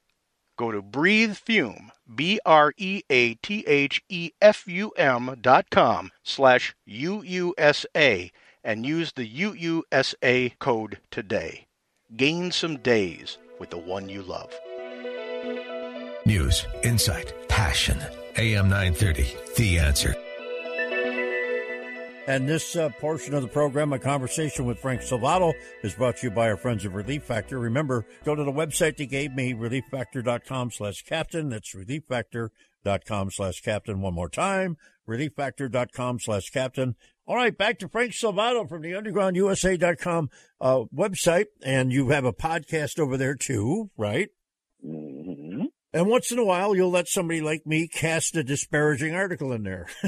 Go 0.58 0.72
to 0.72 0.82
Breathe 0.82 1.36
Fume, 1.36 1.92
B 2.14 2.40
R 2.46 2.74
E 2.78 3.02
A 3.10 3.34
T 3.36 3.64
H 3.66 4.04
E 4.10 4.32
F 4.42 4.68
U 4.68 4.92
M 4.98 5.38
dot 5.42 5.70
com 5.72 6.12
slash 6.24 6.76
UUSA 6.88 8.32
and 8.64 8.86
use 8.86 9.12
the 9.12 9.28
UUSA 9.28 10.58
code 10.60 11.00
today. 11.12 11.66
Gain 12.16 12.52
some 12.52 12.78
days 12.78 13.38
with 13.60 13.70
the 13.70 13.78
one 13.78 14.10
you 14.10 14.22
love. 14.22 14.54
News, 16.26 16.66
insight, 16.84 17.34
passion. 17.50 18.00
AM 18.38 18.70
930, 18.70 19.36
The 19.58 19.80
Answer. 19.80 20.16
And 22.26 22.48
this 22.48 22.78
uh, 22.78 22.90
portion 23.02 23.34
of 23.34 23.42
the 23.42 23.50
program, 23.50 23.92
a 23.92 24.00
conversation 24.00 24.66
with 24.66 24.80
Frank 24.80 25.02
Salvato, 25.02 25.54
is 25.84 25.94
brought 25.94 26.18
to 26.18 26.28
you 26.28 26.32
by 26.32 26.50
our 26.50 26.56
friends 26.56 26.86
of 26.86 26.96
Relief 26.96 27.24
Factor. 27.24 27.60
Remember, 27.60 28.06
go 28.24 28.34
to 28.34 28.44
the 28.46 28.52
website 28.52 28.96
they 28.96 29.06
gave 29.06 29.34
me, 29.34 29.54
relieffactor.com 29.54 30.72
slash 30.72 31.04
captain. 31.04 31.50
That's 31.50 31.76
relieffactor.com 31.76 33.32
slash 33.32 33.62
captain. 33.62 34.02
One 34.02 34.14
more 34.14 34.30
time, 34.30 34.78
relieffactor.com 35.08 36.22
slash 36.22 36.50
captain. 36.50 36.96
All 37.26 37.38
right, 37.38 37.58
back 37.58 37.80
to 37.80 37.88
Frank 37.88 38.12
Salvato 38.12 38.68
from 38.68 38.82
the 38.82 38.92
undergroundusa.com 38.92 40.30
uh, 40.60 40.84
website. 40.94 41.46
And 41.64 41.94
you 41.94 42.10
have 42.10 42.26
a 42.26 42.34
podcast 42.34 43.00
over 43.00 43.16
there 43.16 43.36
too, 43.36 43.92
right? 43.98 44.30
Mm-hmm. 44.86 45.64
And 45.94 46.08
once 46.08 46.32
in 46.32 46.40
a 46.40 46.44
while, 46.44 46.76
you'll 46.76 46.92
let 46.92 47.08
somebody 47.08 47.40
like 47.40 47.66
me 47.66 47.88
cast 47.88 48.36
a 48.36 48.44
disparaging 48.44 49.16
article 49.16 49.54
in 49.54 49.64
there. 49.64 49.88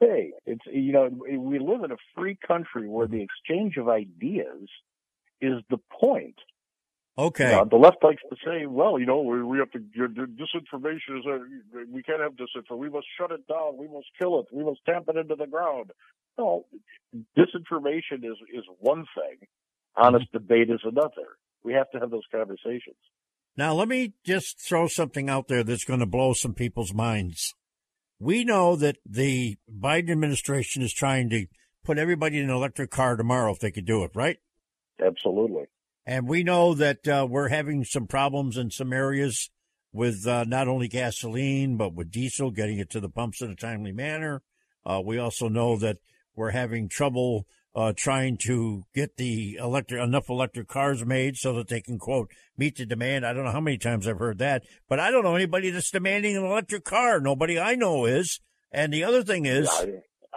hey, 0.00 0.32
it's 0.46 0.64
you 0.72 0.92
know 0.92 1.10
we 1.10 1.58
live 1.58 1.82
in 1.84 1.90
a 1.90 1.96
free 2.14 2.38
country 2.46 2.88
where 2.88 3.08
the 3.08 3.22
exchange 3.22 3.76
of 3.76 3.88
ideas 3.88 4.68
is 5.42 5.60
the 5.68 5.78
point. 6.00 6.36
Okay. 7.18 7.60
The 7.70 7.76
left 7.76 7.98
likes 8.02 8.22
to 8.30 8.36
say, 8.44 8.64
well, 8.66 8.98
you 8.98 9.04
know, 9.04 9.20
we, 9.20 9.42
we 9.42 9.58
have 9.58 9.70
to, 9.72 9.78
disinformation 9.78 11.18
is, 11.18 11.26
a, 11.26 11.40
we 11.92 12.02
can't 12.02 12.20
have 12.20 12.32
disinformation. 12.32 12.78
We 12.78 12.88
must 12.88 13.06
shut 13.18 13.30
it 13.30 13.46
down. 13.46 13.76
We 13.76 13.86
must 13.86 14.06
kill 14.18 14.40
it. 14.40 14.46
We 14.50 14.64
must 14.64 14.80
tamp 14.86 15.08
it 15.08 15.16
into 15.16 15.34
the 15.34 15.46
ground. 15.46 15.90
No, 16.38 16.64
disinformation 17.36 18.24
is, 18.24 18.38
is 18.54 18.64
one 18.78 19.04
thing. 19.14 19.46
Honest 19.94 20.26
mm-hmm. 20.28 20.38
debate 20.38 20.70
is 20.70 20.80
another. 20.84 21.36
We 21.62 21.74
have 21.74 21.90
to 21.90 22.00
have 22.00 22.10
those 22.10 22.26
conversations. 22.32 22.96
Now, 23.58 23.74
let 23.74 23.88
me 23.88 24.14
just 24.24 24.58
throw 24.58 24.88
something 24.88 25.28
out 25.28 25.48
there 25.48 25.62
that's 25.62 25.84
going 25.84 26.00
to 26.00 26.06
blow 26.06 26.32
some 26.32 26.54
people's 26.54 26.94
minds. 26.94 27.54
We 28.18 28.44
know 28.44 28.76
that 28.76 28.96
the 29.04 29.58
Biden 29.70 30.10
administration 30.10 30.82
is 30.82 30.94
trying 30.94 31.28
to 31.30 31.46
put 31.84 31.98
everybody 31.98 32.38
in 32.38 32.44
an 32.44 32.56
electric 32.56 32.90
car 32.90 33.16
tomorrow 33.16 33.52
if 33.52 33.58
they 33.58 33.70
could 33.70 33.84
do 33.84 34.04
it, 34.04 34.12
right? 34.14 34.38
Absolutely. 35.04 35.64
And 36.04 36.28
we 36.28 36.42
know 36.42 36.74
that 36.74 37.06
uh, 37.06 37.26
we're 37.28 37.48
having 37.48 37.84
some 37.84 38.06
problems 38.06 38.56
in 38.56 38.70
some 38.70 38.92
areas 38.92 39.50
with 39.92 40.26
uh, 40.26 40.44
not 40.44 40.68
only 40.68 40.88
gasoline, 40.88 41.76
but 41.76 41.94
with 41.94 42.10
diesel, 42.10 42.50
getting 42.50 42.78
it 42.78 42.90
to 42.90 43.00
the 43.00 43.08
pumps 43.08 43.40
in 43.40 43.50
a 43.50 43.56
timely 43.56 43.92
manner. 43.92 44.42
Uh, 44.84 45.00
we 45.04 45.18
also 45.18 45.48
know 45.48 45.76
that 45.76 45.98
we're 46.34 46.50
having 46.50 46.88
trouble 46.88 47.46
uh, 47.74 47.92
trying 47.96 48.36
to 48.36 48.84
get 48.94 49.16
the 49.16 49.56
electric 49.56 50.02
enough 50.02 50.28
electric 50.28 50.68
cars 50.68 51.04
made 51.04 51.36
so 51.36 51.54
that 51.54 51.68
they 51.68 51.80
can 51.80 51.98
quote 51.98 52.30
meet 52.56 52.76
the 52.76 52.84
demand. 52.84 53.24
I 53.24 53.32
don't 53.32 53.44
know 53.44 53.52
how 53.52 53.60
many 53.60 53.78
times 53.78 54.06
I've 54.06 54.18
heard 54.18 54.38
that, 54.38 54.62
but 54.88 55.00
I 55.00 55.10
don't 55.10 55.24
know 55.24 55.36
anybody 55.36 55.70
that's 55.70 55.90
demanding 55.90 56.36
an 56.36 56.44
electric 56.44 56.84
car. 56.84 57.20
Nobody 57.20 57.58
I 57.58 57.74
know 57.74 58.04
is. 58.04 58.40
And 58.70 58.92
the 58.92 59.04
other 59.04 59.22
thing 59.22 59.46
is, 59.46 59.68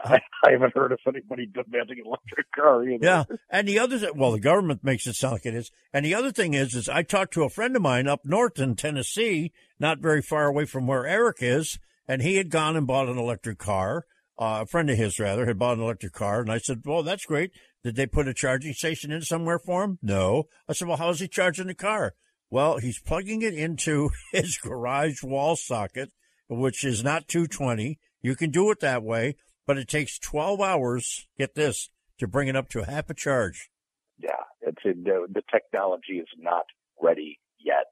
I, 0.06 0.22
I 0.44 0.52
haven't 0.52 0.76
heard 0.76 0.92
of 0.92 1.00
anybody 1.08 1.48
demanding 1.48 2.00
an 2.00 2.06
electric 2.06 2.52
car 2.52 2.88
either. 2.88 3.06
Yeah, 3.06 3.24
and 3.50 3.68
the 3.68 3.80
other, 3.80 4.14
well, 4.14 4.32
the 4.32 4.40
government 4.40 4.84
makes 4.84 5.08
it 5.08 5.16
sound 5.16 5.34
like 5.34 5.46
it 5.46 5.56
is. 5.56 5.72
And 5.92 6.06
the 6.06 6.14
other 6.14 6.32
thing 6.32 6.54
is, 6.54 6.76
is 6.76 6.88
I 6.88 7.04
talked 7.04 7.34
to 7.34 7.44
a 7.44 7.50
friend 7.50 7.76
of 7.76 7.82
mine 7.82 8.08
up 8.08 8.22
north 8.24 8.60
in 8.60 8.76
Tennessee, 8.76 9.52
not 9.80 10.00
very 10.00 10.22
far 10.22 10.46
away 10.46 10.66
from 10.66 10.88
where 10.88 11.08
Eric 11.08 11.38
is, 11.42 11.80
and 12.08 12.22
he 12.22 12.36
had 12.36 12.50
gone 12.50 12.76
and 12.76 12.88
bought 12.88 13.10
an 13.10 13.18
electric 13.18 13.58
car. 13.58 14.06
Uh, 14.38 14.60
a 14.64 14.66
friend 14.66 14.90
of 14.90 14.98
his, 14.98 15.18
rather, 15.20 15.46
had 15.46 15.58
bought 15.58 15.78
an 15.78 15.84
electric 15.84 16.14
car, 16.14 16.42
and 16.42 16.52
I 16.52 16.58
said, 16.58 16.82
"Well, 16.86 17.04
that's 17.04 17.26
great. 17.26 17.52
Did 17.84 17.96
they 17.96 18.06
put 18.06 18.28
a 18.28 18.34
charging 18.34 18.74
station 18.74 19.12
in 19.12 19.22
somewhere 19.22 19.60
for 19.60 19.84
him?" 19.84 19.98
No. 20.02 20.46
I 20.68 20.74
said, 20.74 20.88
"Well, 20.88 20.98
how's 20.98 21.22
he 21.22 21.28
charging 21.28 21.68
the 21.68 21.74
car?" 21.74 22.14
Well, 22.50 22.78
he's 22.78 23.00
plugging 23.00 23.42
it 23.42 23.54
into 23.54 24.12
his 24.32 24.58
garage 24.58 25.24
wall 25.24 25.56
socket, 25.56 26.12
which 26.50 26.84
is 26.84 27.04
not 27.04 27.28
220. 27.28 27.98
You 28.22 28.36
can 28.36 28.50
do 28.50 28.72
it 28.72 28.80
that 28.80 29.04
way, 29.04 29.36
but 29.66 29.78
it 29.78 29.88
takes 29.88 30.20
12 30.20 30.62
hours, 30.62 31.28
get 31.38 31.56
this, 31.56 31.90
to 32.20 32.28
bring 32.28 32.48
it 32.48 32.56
up 32.56 32.70
to 32.70 32.84
half 32.84 33.10
a 33.10 33.14
charge. 33.14 33.70
Yeah, 34.18 34.30
it's 34.62 34.82
the, 34.84 35.28
the 35.32 35.42
technology 35.52 36.20
is 36.20 36.28
not 36.38 36.66
ready 37.02 37.40
yet. 37.60 37.88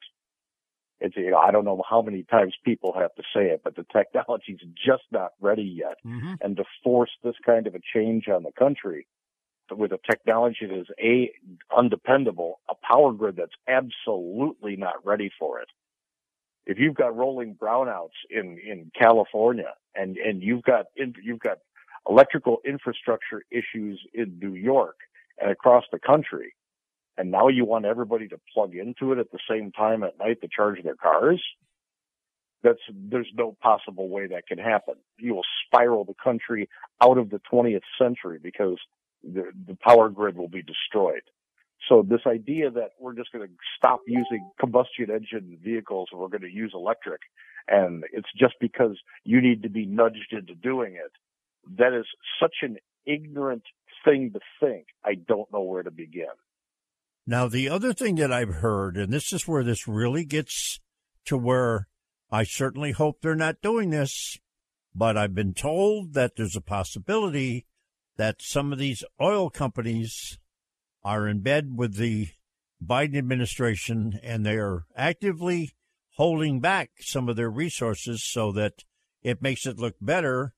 It's, 1.00 1.18
you 1.18 1.32
know, 1.32 1.38
I 1.38 1.52
don't 1.52 1.66
know 1.66 1.82
how 1.90 2.02
many 2.02 2.24
times 2.24 2.54
people 2.64 2.94
have 2.98 3.14
to 3.16 3.24
say 3.36 3.48
it, 3.48 3.62
but 3.64 3.76
the 3.76 3.86
technology 3.92 4.54
is 4.54 4.62
just 4.86 5.04
not 5.12 5.32
ready 5.42 5.64
yet. 5.64 5.98
Mm-hmm. 6.06 6.36
And 6.42 6.56
to 6.58 6.64
force 6.84 7.12
this 7.24 7.36
kind 7.46 7.68
of 7.68 7.76
a 7.76 7.80
change 7.94 8.30
on 8.30 8.44
the 8.44 8.54
country 8.58 9.08
with 9.70 9.92
a 9.92 10.00
technology 10.10 10.66
that 10.68 10.80
is 10.80 10.88
a 11.00 11.32
undependable, 11.76 12.62
a 12.70 12.76
power 12.88 13.12
grid 13.12 13.36
that's 13.36 13.52
absolutely 13.68 14.76
not 14.78 15.06
ready 15.06 15.30
for 15.38 15.60
it. 15.60 15.68
If 16.66 16.80
you've 16.80 16.96
got 16.96 17.16
rolling 17.16 17.56
brownouts 17.56 18.16
in, 18.30 18.58
in 18.58 18.92
California 18.98 19.74
and, 19.96 20.18
and 20.18 20.42
you've 20.42 20.64
got, 20.64 20.86
you've 20.96 21.40
got 21.40 21.58
electrical 22.08 22.60
infrastructure 22.66 23.44
issues 23.52 24.00
in 24.14 24.40
New 24.42 24.56
York 24.56 24.96
and 25.40 25.52
across 25.52 25.84
the 25.92 26.00
country, 26.00 26.54
and 27.18 27.32
now 27.32 27.48
you 27.48 27.66
want 27.66 27.86
everybody 27.86 28.28
to 28.30 28.40
plug 28.54 28.76
into 28.76 29.12
it 29.12 29.20
at 29.20 29.32
the 29.32 29.40
same 29.50 29.72
time 29.72 30.04
at 30.04 30.18
night 30.18 30.42
to 30.42 30.48
charge 30.48 30.82
their 30.84 30.96
cars? 30.96 31.42
That's, 32.64 32.80
there's 32.90 33.30
no 33.36 33.58
possible 33.62 34.08
way 34.08 34.28
that 34.28 34.48
can 34.48 34.58
happen. 34.58 34.96
You 35.18 35.36
will 35.36 35.44
spiral 35.66 36.06
the 36.06 36.16
country 36.24 36.70
out 37.02 37.18
of 37.18 37.30
the 37.30 37.42
20th 37.52 37.82
century 38.00 38.40
because 38.42 38.78
the, 39.22 39.52
the 39.68 39.76
power 39.76 40.10
grid 40.10 40.38
will 40.38 40.48
be 40.48 40.62
destroyed. 40.62 41.24
So 41.90 42.06
this 42.08 42.22
idea 42.26 42.72
that 42.72 42.92
we're 43.00 43.14
just 43.14 43.32
going 43.32 43.48
to 43.48 43.54
stop 43.78 44.02
using 44.08 44.50
combustion 44.60 45.10
engine 45.10 45.58
vehicles 45.62 46.10
and 46.12 46.22
we're 46.22 46.30
going 46.30 46.42
to 46.42 46.52
use 46.52 46.72
electric 46.74 47.22
and 47.68 48.04
it's 48.12 48.30
just 48.38 48.56
because 48.60 48.98
you 49.24 49.42
need 49.42 49.64
to 49.64 49.70
be 49.70 49.86
nudged 49.86 50.32
into 50.32 50.56
doing 50.56 50.96
it, 50.96 51.12
that 51.78 51.94
is 51.94 52.06
such 52.42 52.56
an 52.62 52.78
ignorant 53.06 53.64
thing 54.04 54.32
to 54.34 54.40
think. 54.60 54.88
I 55.04 55.16
don't 55.16 55.52
know 55.52 55.62
where 55.62 55.84
to 55.84 55.92
begin. 55.92 56.26
Now, 57.26 57.48
the 57.48 57.70
other 57.70 57.94
thing 57.94 58.16
that 58.16 58.34
I've 58.34 58.56
heard, 58.56 58.98
and 58.98 59.14
this 59.14 59.32
is 59.32 59.48
where 59.48 59.64
this 59.64 59.88
really 59.88 60.26
gets 60.26 60.82
to 61.26 61.38
where 61.38 61.88
I 62.30 62.44
certainly 62.44 62.92
hope 62.92 63.22
they're 63.22 63.36
not 63.36 63.62
doing 63.62 63.92
this, 63.92 64.38
but 64.94 65.18
I've 65.18 65.34
been 65.34 65.54
told 65.54 66.14
that 66.14 66.36
there's 66.36 66.58
a 66.58 66.62
possibility 66.62 67.66
that 68.18 68.42
some 68.42 68.74
of 68.74 68.80
these 68.80 69.04
oil 69.22 69.50
companies 69.50 70.38
are 71.04 71.28
in 71.28 71.42
bed 71.42 71.78
with 71.78 71.96
the 71.96 72.30
Biden 72.84 73.18
administration 73.18 74.20
and 74.24 74.46
they 74.46 74.56
are 74.56 74.86
actively 74.96 75.72
holding 76.16 76.60
back 76.60 76.92
some 77.00 77.28
of 77.28 77.36
their 77.36 77.50
resources 77.50 78.24
so 78.24 78.52
that 78.52 78.84
it 79.22 79.42
makes 79.42 79.66
it 79.66 79.80
look 79.80 79.96
better 80.02 80.54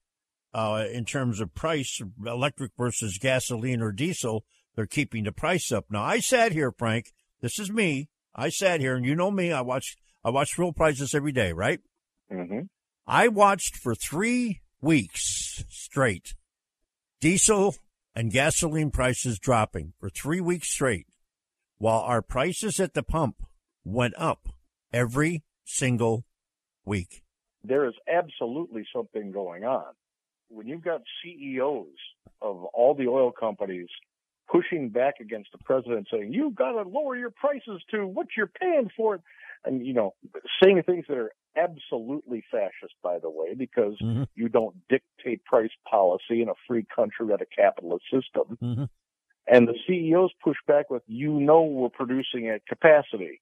uh, 0.56 0.86
in 0.90 1.04
terms 1.04 1.42
of 1.42 1.54
price, 1.54 2.02
electric 2.26 2.72
versus 2.78 3.18
gasoline 3.18 3.82
or 3.82 3.92
diesel, 3.92 4.46
they're 4.76 4.86
keeping 4.86 5.26
the 5.26 5.32
price 5.34 5.70
up. 5.70 5.86
Now, 5.90 6.02
I 6.02 6.20
sat 6.20 6.54
here, 6.54 6.72
Frank. 6.72 7.12
This 7.42 7.60
is 7.60 7.70
me. 7.70 8.08
I 8.34 8.48
sat 8.48 8.80
here, 8.80 8.96
and 8.96 9.06
you 9.06 9.16
know 9.16 9.32
me. 9.32 9.52
I 9.52 9.60
watch 9.62 9.98
I 10.24 10.30
watch 10.30 10.54
fuel 10.54 10.72
prices 10.72 11.14
every 11.14 11.34
day, 11.34 11.52
right? 11.52 11.82
Mm-hmm. 12.32 12.62
I 13.06 13.28
watched 13.28 13.76
for 13.76 13.96
three 13.96 14.62
weeks 14.82 15.66
straight 15.70 16.36
diesel 17.20 17.76
and 18.16 18.32
gasoline 18.32 18.92
prices 18.92 19.38
dropping 19.40 19.94
for 20.00 20.10
three 20.10 20.40
weeks 20.40 20.70
straight, 20.70 21.08
while 21.78 22.00
our 22.00 22.22
prices 22.22 22.80
at 22.80 22.94
the 22.94 23.04
pump 23.04 23.44
went 23.84 24.14
up 24.18 24.48
every 24.94 25.44
single 25.66 26.26
week. 26.86 27.24
There 27.64 27.86
is 27.86 27.96
absolutely 28.12 28.86
something 28.96 29.32
going 29.32 29.66
on. 29.66 29.94
When 30.50 30.68
you've 30.68 30.84
got 30.84 31.02
CEOs 31.24 31.88
of 32.42 32.64
all 32.66 32.94
the 32.94 33.08
oil 33.08 33.32
companies 33.32 33.88
pushing 34.50 34.90
back 34.90 35.16
against 35.20 35.52
the 35.52 35.58
president 35.58 36.08
saying, 36.12 36.32
you've 36.32 36.56
got 36.56 36.72
to 36.72 36.88
lower 36.88 37.18
your 37.18 37.32
prices 37.32 37.82
to 37.92 38.06
what 38.06 38.28
you're 38.38 38.48
paying 38.48 38.90
for 38.96 39.16
it. 39.16 39.22
And, 39.66 39.86
you 39.86 39.94
know, 39.94 40.14
saying 40.64 40.84
things 40.86 41.06
that 41.10 41.18
are 41.18 41.32
absolutely 41.58 42.44
fascist, 42.52 42.96
by 43.04 43.20
the 43.20 43.30
way, 43.30 43.54
because 43.56 43.96
mm-hmm. 44.02 44.24
you 44.36 44.50
don't 44.50 44.76
dictate 44.90 45.44
price 45.46 45.72
policy 45.90 46.42
in 46.42 46.50
a 46.50 46.54
free 46.68 46.86
country 46.96 47.32
at 47.34 47.42
a 47.42 47.46
capitalist 47.46 48.06
system. 48.06 48.58
Mm-hmm. 48.62 48.84
And 49.48 49.68
the 49.68 49.76
CEOs 49.88 50.32
push 50.44 50.58
back 50.68 50.90
with, 50.90 51.04
you 51.08 51.40
know, 51.40 51.64
we're 51.64 51.90
producing 51.90 52.50
at 52.50 52.66
capacity. 52.68 53.42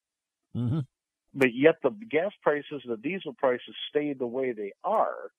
Mm-hmm. 0.56 0.82
but 1.34 1.56
yet 1.56 1.78
the 1.82 1.89
gas 2.12 2.32
prices, 2.43 2.84
the 2.86 2.95
diesel 2.95 3.34
prices 3.34 3.73
stay 3.89 4.13
the 4.13 4.28
way 4.28 4.52
they 4.52 4.71
are, 4.84 5.32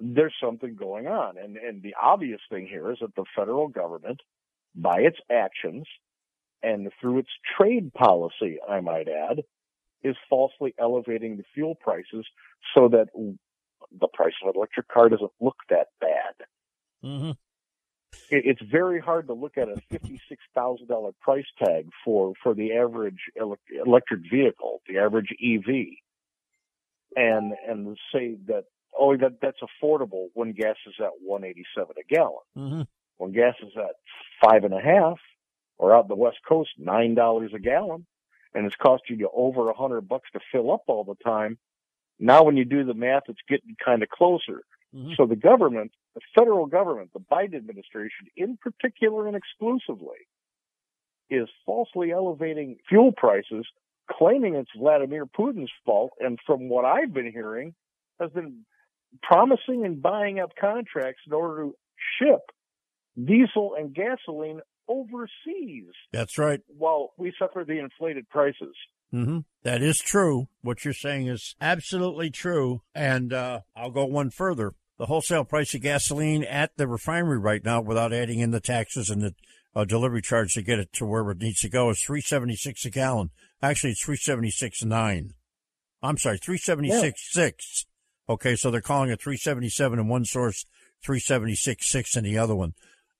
there's 0.00 0.34
something 0.42 0.76
going 0.76 1.08
on. 1.08 1.36
And, 1.36 1.58
and 1.58 1.82
the 1.82 1.94
obvious 2.00 2.40
thing 2.50 2.66
here 2.66 2.90
is 2.90 2.98
that 3.02 3.14
the 3.16 3.26
federal 3.36 3.68
government, 3.68 4.20
by 4.74 5.00
its 5.00 5.18
actions 5.30 5.86
and 6.62 6.90
through 7.00 7.18
its 7.18 7.28
trade 7.56 7.92
policy, 7.92 8.58
I 8.66 8.80
might 8.80 9.08
add, 9.08 9.42
is 10.02 10.16
falsely 10.28 10.74
elevating 10.78 11.36
the 11.36 11.44
fuel 11.54 11.74
prices 11.74 12.26
so 12.74 12.88
that 12.88 13.08
the 13.14 14.08
price 14.08 14.32
of 14.42 14.48
an 14.48 14.54
electric 14.56 14.88
car 14.88 15.08
doesn't 15.08 15.32
look 15.40 15.56
that 15.68 15.88
bad. 16.00 16.34
Mm-hmm. 17.04 17.30
It, 18.30 18.42
it's 18.46 18.62
very 18.62 19.00
hard 19.00 19.26
to 19.28 19.34
look 19.34 19.56
at 19.56 19.68
a 19.68 19.76
fifty-six 19.90 20.42
thousand 20.54 20.88
dollar 20.88 21.12
price 21.20 21.46
tag 21.62 21.88
for 22.04 22.32
for 22.42 22.54
the 22.54 22.72
average 22.72 23.20
ele- 23.40 23.58
electric 23.84 24.20
vehicle, 24.30 24.82
the 24.88 24.98
average 24.98 25.32
EV, 25.42 25.86
and 27.16 27.52
and 27.68 27.96
say 28.12 28.36
that 28.46 28.64
oh 28.98 29.16
that 29.16 29.40
that's 29.40 29.60
affordable 29.60 30.28
when 30.34 30.52
gas 30.52 30.76
is 30.86 30.94
at 31.00 31.10
one 31.22 31.44
eighty-seven 31.44 31.94
a 31.98 32.14
gallon. 32.14 32.34
Mm-hmm. 32.56 32.82
When 33.18 33.32
gas 33.32 33.54
is 33.62 33.72
at 33.76 33.96
five 34.42 34.64
and 34.64 34.74
a 34.74 34.80
half, 34.80 35.18
or 35.78 35.94
out 35.94 36.08
the 36.08 36.14
West 36.14 36.38
Coast 36.48 36.70
nine 36.78 37.14
dollars 37.14 37.52
a 37.54 37.58
gallon, 37.58 38.06
and 38.54 38.66
it's 38.66 38.76
costing 38.76 39.18
you 39.18 39.30
over 39.32 39.68
a 39.68 39.74
hundred 39.74 40.02
bucks 40.02 40.28
to 40.32 40.40
fill 40.52 40.72
up 40.72 40.82
all 40.86 41.04
the 41.04 41.16
time. 41.24 41.58
Now, 42.18 42.42
when 42.42 42.56
you 42.56 42.64
do 42.64 42.84
the 42.84 42.94
math, 42.94 43.24
it's 43.28 43.40
getting 43.48 43.76
kind 43.82 44.02
of 44.02 44.08
closer. 44.08 44.62
Mm-hmm. 44.94 45.12
So 45.16 45.26
the 45.26 45.36
government, 45.36 45.92
the 46.14 46.20
federal 46.34 46.66
government, 46.66 47.10
the 47.12 47.20
Biden 47.20 47.54
administration 47.54 48.26
in 48.36 48.58
particular 48.58 49.26
and 49.26 49.36
exclusively, 49.36 50.18
is 51.30 51.48
falsely 51.64 52.10
elevating 52.10 52.76
fuel 52.88 53.12
prices, 53.12 53.66
claiming 54.10 54.56
it's 54.56 54.70
Vladimir 54.76 55.26
Putin's 55.26 55.70
fault, 55.86 56.10
and 56.18 56.38
from 56.44 56.68
what 56.68 56.84
I've 56.84 57.14
been 57.14 57.30
hearing, 57.30 57.74
has 58.20 58.30
been 58.32 58.64
promising 59.22 59.84
and 59.84 60.02
buying 60.02 60.40
up 60.40 60.50
contracts 60.60 61.22
in 61.26 61.32
order 61.32 61.62
to 61.62 61.74
ship 62.18 62.40
diesel 63.24 63.74
and 63.78 63.94
gasoline 63.94 64.60
overseas. 64.90 65.94
That's 66.12 66.36
right. 66.36 66.60
While 66.66 67.12
we 67.16 67.32
suffer 67.38 67.64
the 67.64 67.78
inflated 67.78 68.28
prices. 68.28 68.74
Mm-hmm. 69.14 69.38
That 69.62 69.82
is 69.82 69.98
true. 69.98 70.48
What 70.62 70.84
you're 70.84 70.94
saying 70.94 71.28
is 71.28 71.54
absolutely 71.60 72.30
true. 72.30 72.82
And 72.94 73.32
uh, 73.32 73.60
I'll 73.76 73.90
go 73.90 74.04
one 74.04 74.30
further. 74.30 74.74
The 74.98 75.06
wholesale 75.06 75.44
price 75.44 75.74
of 75.74 75.80
gasoline 75.80 76.44
at 76.44 76.76
the 76.76 76.86
refinery 76.86 77.38
right 77.38 77.64
now, 77.64 77.80
without 77.80 78.12
adding 78.12 78.40
in 78.40 78.50
the 78.50 78.60
taxes 78.60 79.08
and 79.08 79.22
the 79.22 79.34
uh, 79.74 79.84
delivery 79.84 80.20
charge 80.20 80.52
to 80.54 80.62
get 80.62 80.78
it 80.78 80.92
to 80.94 81.06
where 81.06 81.30
it 81.30 81.38
needs 81.38 81.60
to 81.60 81.70
go, 81.70 81.88
is 81.88 82.02
three 82.02 82.20
seventy 82.20 82.54
six 82.54 82.84
a 82.84 82.90
gallon. 82.90 83.30
Actually, 83.62 83.92
it's 83.92 84.04
three 84.04 84.18
seventy 84.18 84.50
six 84.50 84.84
nine. 84.84 85.32
I'm 86.02 86.18
sorry, 86.18 86.36
three 86.36 86.58
seventy 86.58 86.90
six 86.90 87.32
six. 87.32 87.86
Okay, 88.28 88.56
so 88.56 88.70
they're 88.70 88.82
calling 88.82 89.10
it 89.10 89.22
three 89.22 89.38
seventy 89.38 89.70
seven 89.70 89.98
in 89.98 90.06
one 90.06 90.26
source, 90.26 90.66
three 91.02 91.18
seventy 91.18 91.54
six 91.54 91.90
six 91.90 92.14
in 92.14 92.24
the 92.24 92.36
other 92.36 92.54
one. 92.54 92.74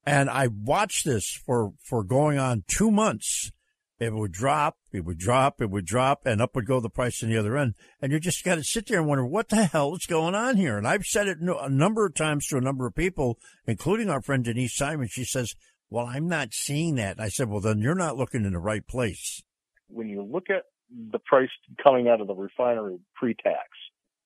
And 0.06 0.30
I 0.30 0.48
watched 0.48 1.04
this 1.04 1.40
for 1.44 1.72
for 1.88 2.02
going 2.02 2.38
on 2.38 2.64
two 2.66 2.90
months 2.90 3.52
it 4.00 4.14
would 4.14 4.32
drop, 4.32 4.78
it 4.92 5.04
would 5.04 5.18
drop, 5.18 5.60
it 5.60 5.68
would 5.68 5.84
drop, 5.84 6.24
and 6.24 6.40
up 6.40 6.54
would 6.56 6.64
go 6.64 6.80
the 6.80 6.88
price 6.88 7.22
in 7.22 7.28
the 7.28 7.36
other 7.36 7.58
end. 7.58 7.74
And 8.00 8.10
you 8.10 8.18
just 8.18 8.42
got 8.42 8.54
to 8.54 8.64
sit 8.64 8.86
there 8.86 8.98
and 8.98 9.06
wonder 9.06 9.26
what 9.26 9.50
the 9.50 9.66
hell 9.66 9.94
is 9.94 10.06
going 10.06 10.34
on 10.34 10.56
here. 10.56 10.78
And 10.78 10.88
I've 10.88 11.04
said 11.04 11.28
it 11.28 11.38
a 11.38 11.68
number 11.68 12.06
of 12.06 12.14
times 12.14 12.46
to 12.46 12.56
a 12.56 12.62
number 12.62 12.86
of 12.86 12.94
people, 12.94 13.38
including 13.66 14.08
our 14.08 14.22
friend 14.22 14.42
Denise 14.42 14.74
Simon. 14.74 15.06
She 15.06 15.24
says, 15.24 15.54
"Well, 15.90 16.06
I'm 16.06 16.28
not 16.28 16.54
seeing 16.54 16.94
that." 16.94 17.18
And 17.18 17.20
I 17.20 17.28
said, 17.28 17.50
"Well, 17.50 17.60
then 17.60 17.80
you're 17.80 17.94
not 17.94 18.16
looking 18.16 18.46
in 18.46 18.54
the 18.54 18.58
right 18.58 18.86
place." 18.86 19.42
When 19.88 20.08
you 20.08 20.22
look 20.22 20.48
at 20.48 20.64
the 20.88 21.18
price 21.18 21.50
coming 21.82 22.08
out 22.08 22.22
of 22.22 22.26
the 22.26 22.34
refinery 22.34 22.98
pre-tax, 23.16 23.68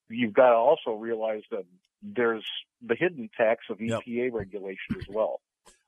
you've 0.09 0.35
got 0.35 0.51
to 0.51 0.57
also 0.57 0.93
realize 0.93 1.43
that 1.51 1.65
there's 2.01 2.47
the 2.81 2.95
hidden 2.95 3.29
tax 3.37 3.65
of 3.71 3.79
EPA 3.79 4.03
yep. 4.07 4.33
regulation 4.33 4.97
as 4.97 5.09
well. 5.09 5.41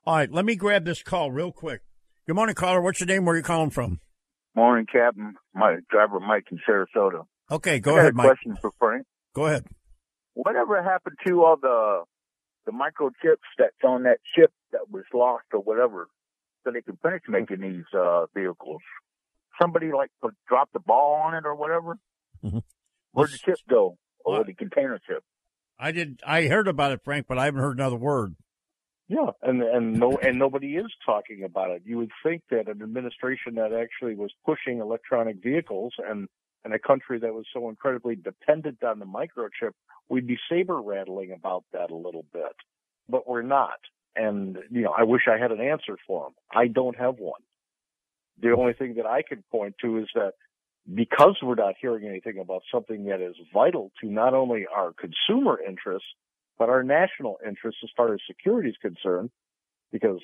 All 0.06 0.14
right, 0.14 0.30
let 0.30 0.44
me 0.44 0.54
grab 0.54 0.84
this 0.84 1.02
call 1.02 1.32
real 1.32 1.50
quick. 1.50 1.80
Good 2.28 2.36
morning, 2.36 2.54
caller. 2.54 2.80
What's 2.80 3.00
your 3.00 3.08
name? 3.08 3.24
Where 3.24 3.34
are 3.34 3.38
you 3.38 3.42
calling 3.42 3.70
from? 3.70 3.98
Morning, 4.54 4.86
Captain. 4.86 5.34
My 5.52 5.78
driver 5.90 6.20
Mike 6.20 6.46
in 6.52 6.60
Sarasota. 6.68 7.24
Okay, 7.50 7.80
go 7.80 7.96
I 7.96 7.98
ahead, 7.98 8.12
a 8.12 8.14
Mike. 8.14 8.26
Question 8.28 8.56
for 8.60 8.70
Frank. 8.78 9.04
Go 9.34 9.46
ahead. 9.46 9.64
Whatever 10.34 10.80
happened 10.80 11.16
to 11.26 11.44
all 11.44 11.56
the 11.60 12.04
the 12.66 12.70
microchips 12.72 13.48
that's 13.58 13.74
on 13.84 14.04
that 14.04 14.18
ship 14.36 14.52
that 14.70 14.90
was 14.90 15.02
lost 15.12 15.46
or 15.52 15.58
whatever, 15.60 16.06
so 16.62 16.70
they 16.70 16.82
can 16.82 16.98
finish 17.02 17.22
making 17.28 17.60
these 17.60 17.84
uh, 17.92 18.26
vehicles? 18.32 18.82
Somebody 19.60 19.90
like 19.92 20.10
dropped 20.46 20.72
the 20.72 20.80
ball 20.80 21.20
on 21.24 21.34
it 21.34 21.44
or 21.44 21.56
whatever. 21.56 21.98
Mm-hmm. 22.44 22.58
Where'd 23.10 23.30
the 23.32 23.38
chip 23.38 23.58
go? 23.68 23.98
Or 24.24 24.44
the 24.44 24.54
container 24.54 25.00
chip? 25.04 25.24
I 25.80 25.90
did. 25.90 26.20
I 26.24 26.46
heard 26.46 26.68
about 26.68 26.92
it, 26.92 27.00
Frank, 27.02 27.26
but 27.28 27.38
I 27.38 27.46
haven't 27.46 27.60
heard 27.60 27.78
another 27.78 27.96
word. 27.96 28.36
Yeah, 29.08 29.30
and 29.42 29.62
and 29.62 29.92
no 30.00 30.18
and 30.20 30.38
nobody 30.38 30.76
is 30.76 30.92
talking 31.04 31.44
about 31.44 31.70
it. 31.70 31.82
You 31.84 31.98
would 31.98 32.10
think 32.24 32.42
that 32.50 32.68
an 32.68 32.82
administration 32.82 33.54
that 33.54 33.72
actually 33.72 34.16
was 34.16 34.32
pushing 34.44 34.80
electronic 34.80 35.36
vehicles 35.42 35.94
and 35.98 36.28
and 36.64 36.74
a 36.74 36.78
country 36.80 37.20
that 37.20 37.32
was 37.32 37.46
so 37.54 37.68
incredibly 37.68 38.16
dependent 38.16 38.82
on 38.82 38.98
the 38.98 39.06
microchip, 39.06 39.70
we'd 40.08 40.26
be 40.26 40.36
saber 40.50 40.80
rattling 40.82 41.30
about 41.30 41.62
that 41.72 41.92
a 41.92 41.94
little 41.94 42.24
bit, 42.32 42.56
but 43.08 43.28
we're 43.28 43.42
not. 43.42 43.78
And 44.16 44.58
you 44.72 44.82
know, 44.82 44.94
I 44.96 45.04
wish 45.04 45.22
I 45.28 45.38
had 45.38 45.52
an 45.52 45.60
answer 45.60 45.96
for 46.04 46.24
them. 46.24 46.32
I 46.52 46.66
don't 46.66 46.98
have 46.98 47.20
one. 47.20 47.42
The 48.42 48.50
only 48.50 48.72
thing 48.72 48.94
that 48.96 49.06
I 49.06 49.22
can 49.22 49.44
point 49.52 49.76
to 49.82 49.98
is 49.98 50.08
that 50.16 50.32
because 50.92 51.36
we're 51.42 51.54
not 51.54 51.74
hearing 51.80 52.06
anything 52.06 52.38
about 52.38 52.62
something 52.72 53.04
that 53.04 53.20
is 53.20 53.36
vital 53.54 53.92
to 54.02 54.10
not 54.10 54.34
only 54.34 54.66
our 54.66 54.92
consumer 54.92 55.60
interests 55.60 56.08
but 56.58 56.68
our 56.68 56.82
national 56.82 57.38
interests 57.46 57.80
as 57.84 57.90
far 57.96 58.14
as 58.14 58.20
security 58.26 58.70
is 58.70 58.76
concerned, 58.80 59.30
because 59.92 60.20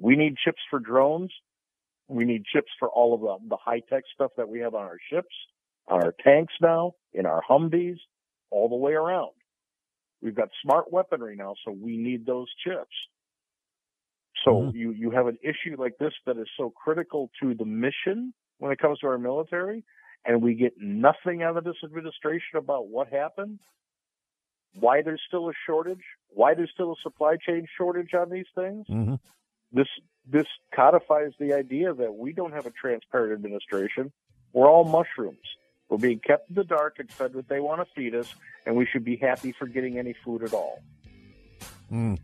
we 0.00 0.16
need 0.16 0.36
chips 0.44 0.60
for 0.70 0.78
drones. 0.78 1.32
We 2.08 2.24
need 2.24 2.44
chips 2.44 2.70
for 2.78 2.88
all 2.88 3.14
of 3.14 3.20
the, 3.20 3.48
the 3.48 3.56
high 3.56 3.82
tech 3.88 4.04
stuff 4.14 4.30
that 4.36 4.48
we 4.48 4.60
have 4.60 4.74
on 4.74 4.84
our 4.84 4.98
ships, 5.10 5.34
on 5.88 6.04
our 6.04 6.14
tanks 6.22 6.54
now, 6.60 6.92
in 7.12 7.26
our 7.26 7.42
Humvees, 7.48 7.96
all 8.50 8.68
the 8.68 8.76
way 8.76 8.92
around. 8.92 9.32
We've 10.22 10.34
got 10.34 10.48
smart 10.62 10.92
weaponry 10.92 11.36
now, 11.36 11.54
so 11.64 11.72
we 11.72 11.96
need 11.96 12.24
those 12.24 12.46
chips. 12.64 12.94
So 14.44 14.52
mm-hmm. 14.52 14.76
you, 14.76 14.92
you 14.92 15.10
have 15.10 15.26
an 15.26 15.38
issue 15.42 15.76
like 15.78 15.98
this 15.98 16.12
that 16.26 16.38
is 16.38 16.46
so 16.56 16.70
critical 16.70 17.30
to 17.42 17.54
the 17.54 17.64
mission 17.64 18.32
when 18.58 18.70
it 18.72 18.78
comes 18.78 19.00
to 19.00 19.08
our 19.08 19.18
military, 19.18 19.84
and 20.24 20.42
we 20.42 20.54
get 20.54 20.74
nothing 20.78 21.42
out 21.42 21.56
of 21.56 21.64
this 21.64 21.76
administration 21.84 22.56
about 22.58 22.88
what 22.88 23.08
happened 23.08 23.58
why 24.74 25.02
there's 25.02 25.22
still 25.26 25.48
a 25.48 25.52
shortage, 25.66 26.02
why 26.28 26.54
there's 26.54 26.70
still 26.72 26.92
a 26.92 26.96
supply 27.02 27.36
chain 27.36 27.66
shortage 27.76 28.14
on 28.14 28.30
these 28.30 28.46
things. 28.54 28.86
Mm-hmm. 28.88 29.14
This 29.72 29.88
this 30.30 30.46
codifies 30.74 31.32
the 31.38 31.52
idea 31.52 31.94
that 31.94 32.14
we 32.14 32.32
don't 32.32 32.52
have 32.52 32.66
a 32.66 32.70
transparent 32.70 33.32
administration. 33.32 34.12
We're 34.52 34.68
all 34.68 34.84
mushrooms. 34.84 35.38
We're 35.88 35.98
being 35.98 36.18
kept 36.18 36.48
in 36.48 36.56
the 36.56 36.64
dark 36.64 36.98
and 36.98 37.10
fed 37.10 37.34
what 37.34 37.48
they 37.48 37.60
want 37.60 37.86
to 37.86 37.94
feed 37.94 38.14
us, 38.14 38.34
and 38.64 38.74
we 38.74 38.86
should 38.86 39.04
be 39.04 39.16
happy 39.16 39.52
for 39.52 39.66
getting 39.66 39.98
any 39.98 40.14
food 40.24 40.42
at 40.42 40.52
all. 40.52 40.82
Mm. 41.92 42.18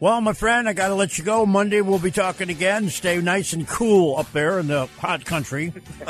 Well, 0.00 0.20
my 0.20 0.32
friend, 0.32 0.68
I 0.68 0.72
got 0.72 0.88
to 0.88 0.96
let 0.96 1.16
you 1.16 1.22
go. 1.22 1.46
Monday 1.46 1.80
we'll 1.80 2.00
be 2.00 2.10
talking 2.10 2.50
again. 2.50 2.88
Stay 2.88 3.20
nice 3.20 3.52
and 3.52 3.68
cool 3.68 4.18
up 4.18 4.32
there 4.32 4.58
in 4.58 4.66
the 4.66 4.86
hot 4.98 5.24
country. 5.24 5.72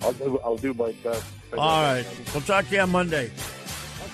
I'll, 0.00 0.12
do, 0.14 0.40
I'll 0.42 0.56
do 0.56 0.72
my 0.72 0.92
best. 1.04 1.26
All 1.52 1.82
right. 1.82 2.06
We'll 2.32 2.40
talk 2.42 2.66
to 2.68 2.74
you 2.74 2.80
on 2.80 2.90
Monday. 2.90 3.30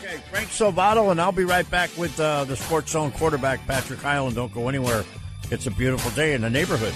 Okay, 0.05 0.19
Frank 0.31 0.49
Salvato, 0.49 1.11
and 1.11 1.19
I'll 1.19 1.33
be 1.33 1.45
right 1.45 1.69
back 1.71 1.89
with 1.97 2.21
uh, 2.21 2.45
the 2.45 2.57
Sports 2.57 2.93
Zone 2.93 3.11
quarterback, 3.13 3.67
Patrick 3.67 4.01
Highland. 4.01 4.37
Don't 4.37 4.53
go 4.53 4.69
anywhere. 4.69 5.03
It's 5.51 5.67
a 5.67 5.71
beautiful 5.71 6.11
day 6.11 6.35
in 6.35 6.43
the 6.43 6.51
neighborhood. 6.51 6.93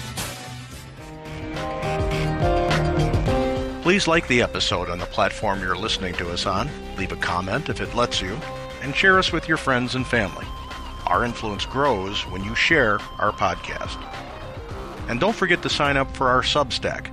Please 3.81 4.07
like 4.07 4.27
the 4.27 4.43
episode 4.43 4.91
on 4.91 4.99
the 4.99 5.07
platform 5.07 5.59
you're 5.59 5.75
listening 5.75 6.13
to 6.15 6.29
us 6.29 6.45
on, 6.45 6.69
leave 6.97 7.11
a 7.11 7.15
comment 7.15 7.69
if 7.69 7.81
it 7.81 7.95
lets 7.95 8.21
you, 8.21 8.37
and 8.83 8.95
share 8.95 9.17
us 9.17 9.31
with 9.31 9.47
your 9.47 9.57
friends 9.57 9.95
and 9.95 10.05
family. 10.05 10.45
Our 11.07 11.25
influence 11.25 11.65
grows 11.65 12.27
when 12.27 12.43
you 12.43 12.53
share 12.53 12.99
our 13.17 13.31
podcast. 13.31 13.97
And 15.09 15.19
don't 15.19 15.35
forget 15.35 15.63
to 15.63 15.69
sign 15.69 15.97
up 15.97 16.15
for 16.15 16.29
our 16.29 16.43
Substack, 16.43 17.07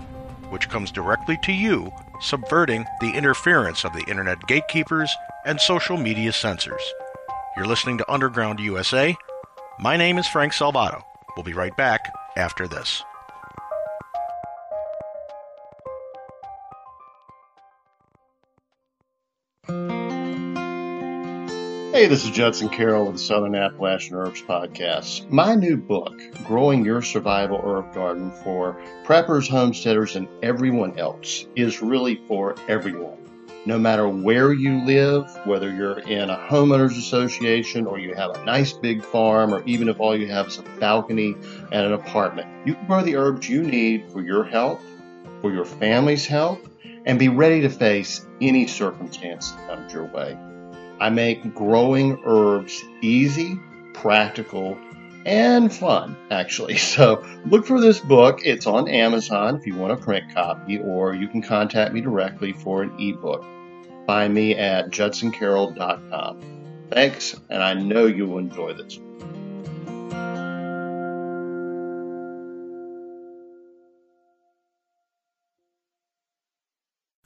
which 0.50 0.68
comes 0.68 0.90
directly 0.90 1.38
to 1.44 1.52
you, 1.52 1.90
subverting 2.20 2.84
the 3.00 3.10
interference 3.12 3.84
of 3.84 3.92
the 3.92 4.04
internet 4.08 4.38
gatekeepers 4.46 5.14
and 5.44 5.60
social 5.60 5.96
media 5.96 6.32
censors. 6.32 6.82
You're 7.56 7.66
listening 7.66 7.98
to 7.98 8.12
Underground 8.12 8.60
USA. 8.60 9.16
My 9.78 9.96
name 9.96 10.18
is 10.18 10.26
Frank 10.26 10.52
Salvato. 10.52 11.02
We'll 11.36 11.44
be 11.44 11.52
right 11.52 11.76
back 11.76 12.12
after 12.36 12.66
this. 12.66 13.02
Hey, 21.96 22.08
this 22.08 22.26
is 22.26 22.30
Judson 22.30 22.68
Carroll 22.68 23.06
with 23.06 23.14
the 23.14 23.18
Southern 23.22 23.54
Appalachian 23.54 24.16
Herbs 24.16 24.42
Podcast. 24.42 25.30
My 25.30 25.54
new 25.54 25.78
book, 25.78 26.12
Growing 26.44 26.84
Your 26.84 27.00
Survival 27.00 27.58
Herb 27.58 27.94
Garden 27.94 28.30
for 28.30 28.78
preppers, 29.06 29.48
homesteaders, 29.48 30.14
and 30.14 30.28
everyone 30.42 30.98
else, 30.98 31.46
is 31.56 31.80
really 31.80 32.16
for 32.28 32.54
everyone. 32.68 33.16
No 33.64 33.78
matter 33.78 34.06
where 34.06 34.52
you 34.52 34.84
live, 34.84 35.24
whether 35.46 35.74
you're 35.74 36.00
in 36.00 36.28
a 36.28 36.36
homeowners 36.36 36.98
association 36.98 37.86
or 37.86 37.98
you 37.98 38.12
have 38.12 38.32
a 38.32 38.44
nice 38.44 38.74
big 38.74 39.02
farm, 39.02 39.54
or 39.54 39.62
even 39.64 39.88
if 39.88 39.98
all 39.98 40.14
you 40.14 40.26
have 40.26 40.48
is 40.48 40.58
a 40.58 40.62
balcony 40.78 41.34
and 41.72 41.86
an 41.86 41.94
apartment, 41.94 42.46
you 42.66 42.74
can 42.74 42.86
grow 42.86 43.00
the 43.00 43.16
herbs 43.16 43.48
you 43.48 43.62
need 43.62 44.12
for 44.12 44.20
your 44.20 44.44
health, 44.44 44.82
for 45.40 45.50
your 45.50 45.64
family's 45.64 46.26
health, 46.26 46.60
and 47.06 47.18
be 47.18 47.30
ready 47.30 47.62
to 47.62 47.70
face 47.70 48.26
any 48.42 48.66
circumstance 48.66 49.52
that 49.52 49.66
comes 49.68 49.94
your 49.94 50.04
way. 50.04 50.36
I 51.00 51.10
make 51.10 51.54
growing 51.54 52.20
herbs 52.24 52.84
easy, 53.02 53.58
practical, 53.92 54.78
and 55.26 55.72
fun, 55.72 56.16
actually. 56.30 56.76
So 56.96 57.26
look 57.44 57.66
for 57.66 57.80
this 57.80 58.00
book. 58.00 58.40
It's 58.44 58.66
on 58.66 58.88
Amazon 58.88 59.56
if 59.56 59.66
you 59.66 59.74
want 59.74 59.92
a 59.92 59.96
print 59.96 60.32
copy, 60.32 60.78
or 60.78 61.14
you 61.14 61.28
can 61.28 61.42
contact 61.42 61.92
me 61.92 62.00
directly 62.00 62.52
for 62.52 62.82
an 62.82 62.98
ebook. 62.98 63.44
Find 64.06 64.32
me 64.32 64.54
at 64.54 64.90
judsoncarroll.com. 64.90 66.86
Thanks, 66.90 67.38
and 67.50 67.62
I 67.62 67.74
know 67.74 68.06
you 68.06 68.26
will 68.26 68.38
enjoy 68.38 68.72
this. 68.74 68.98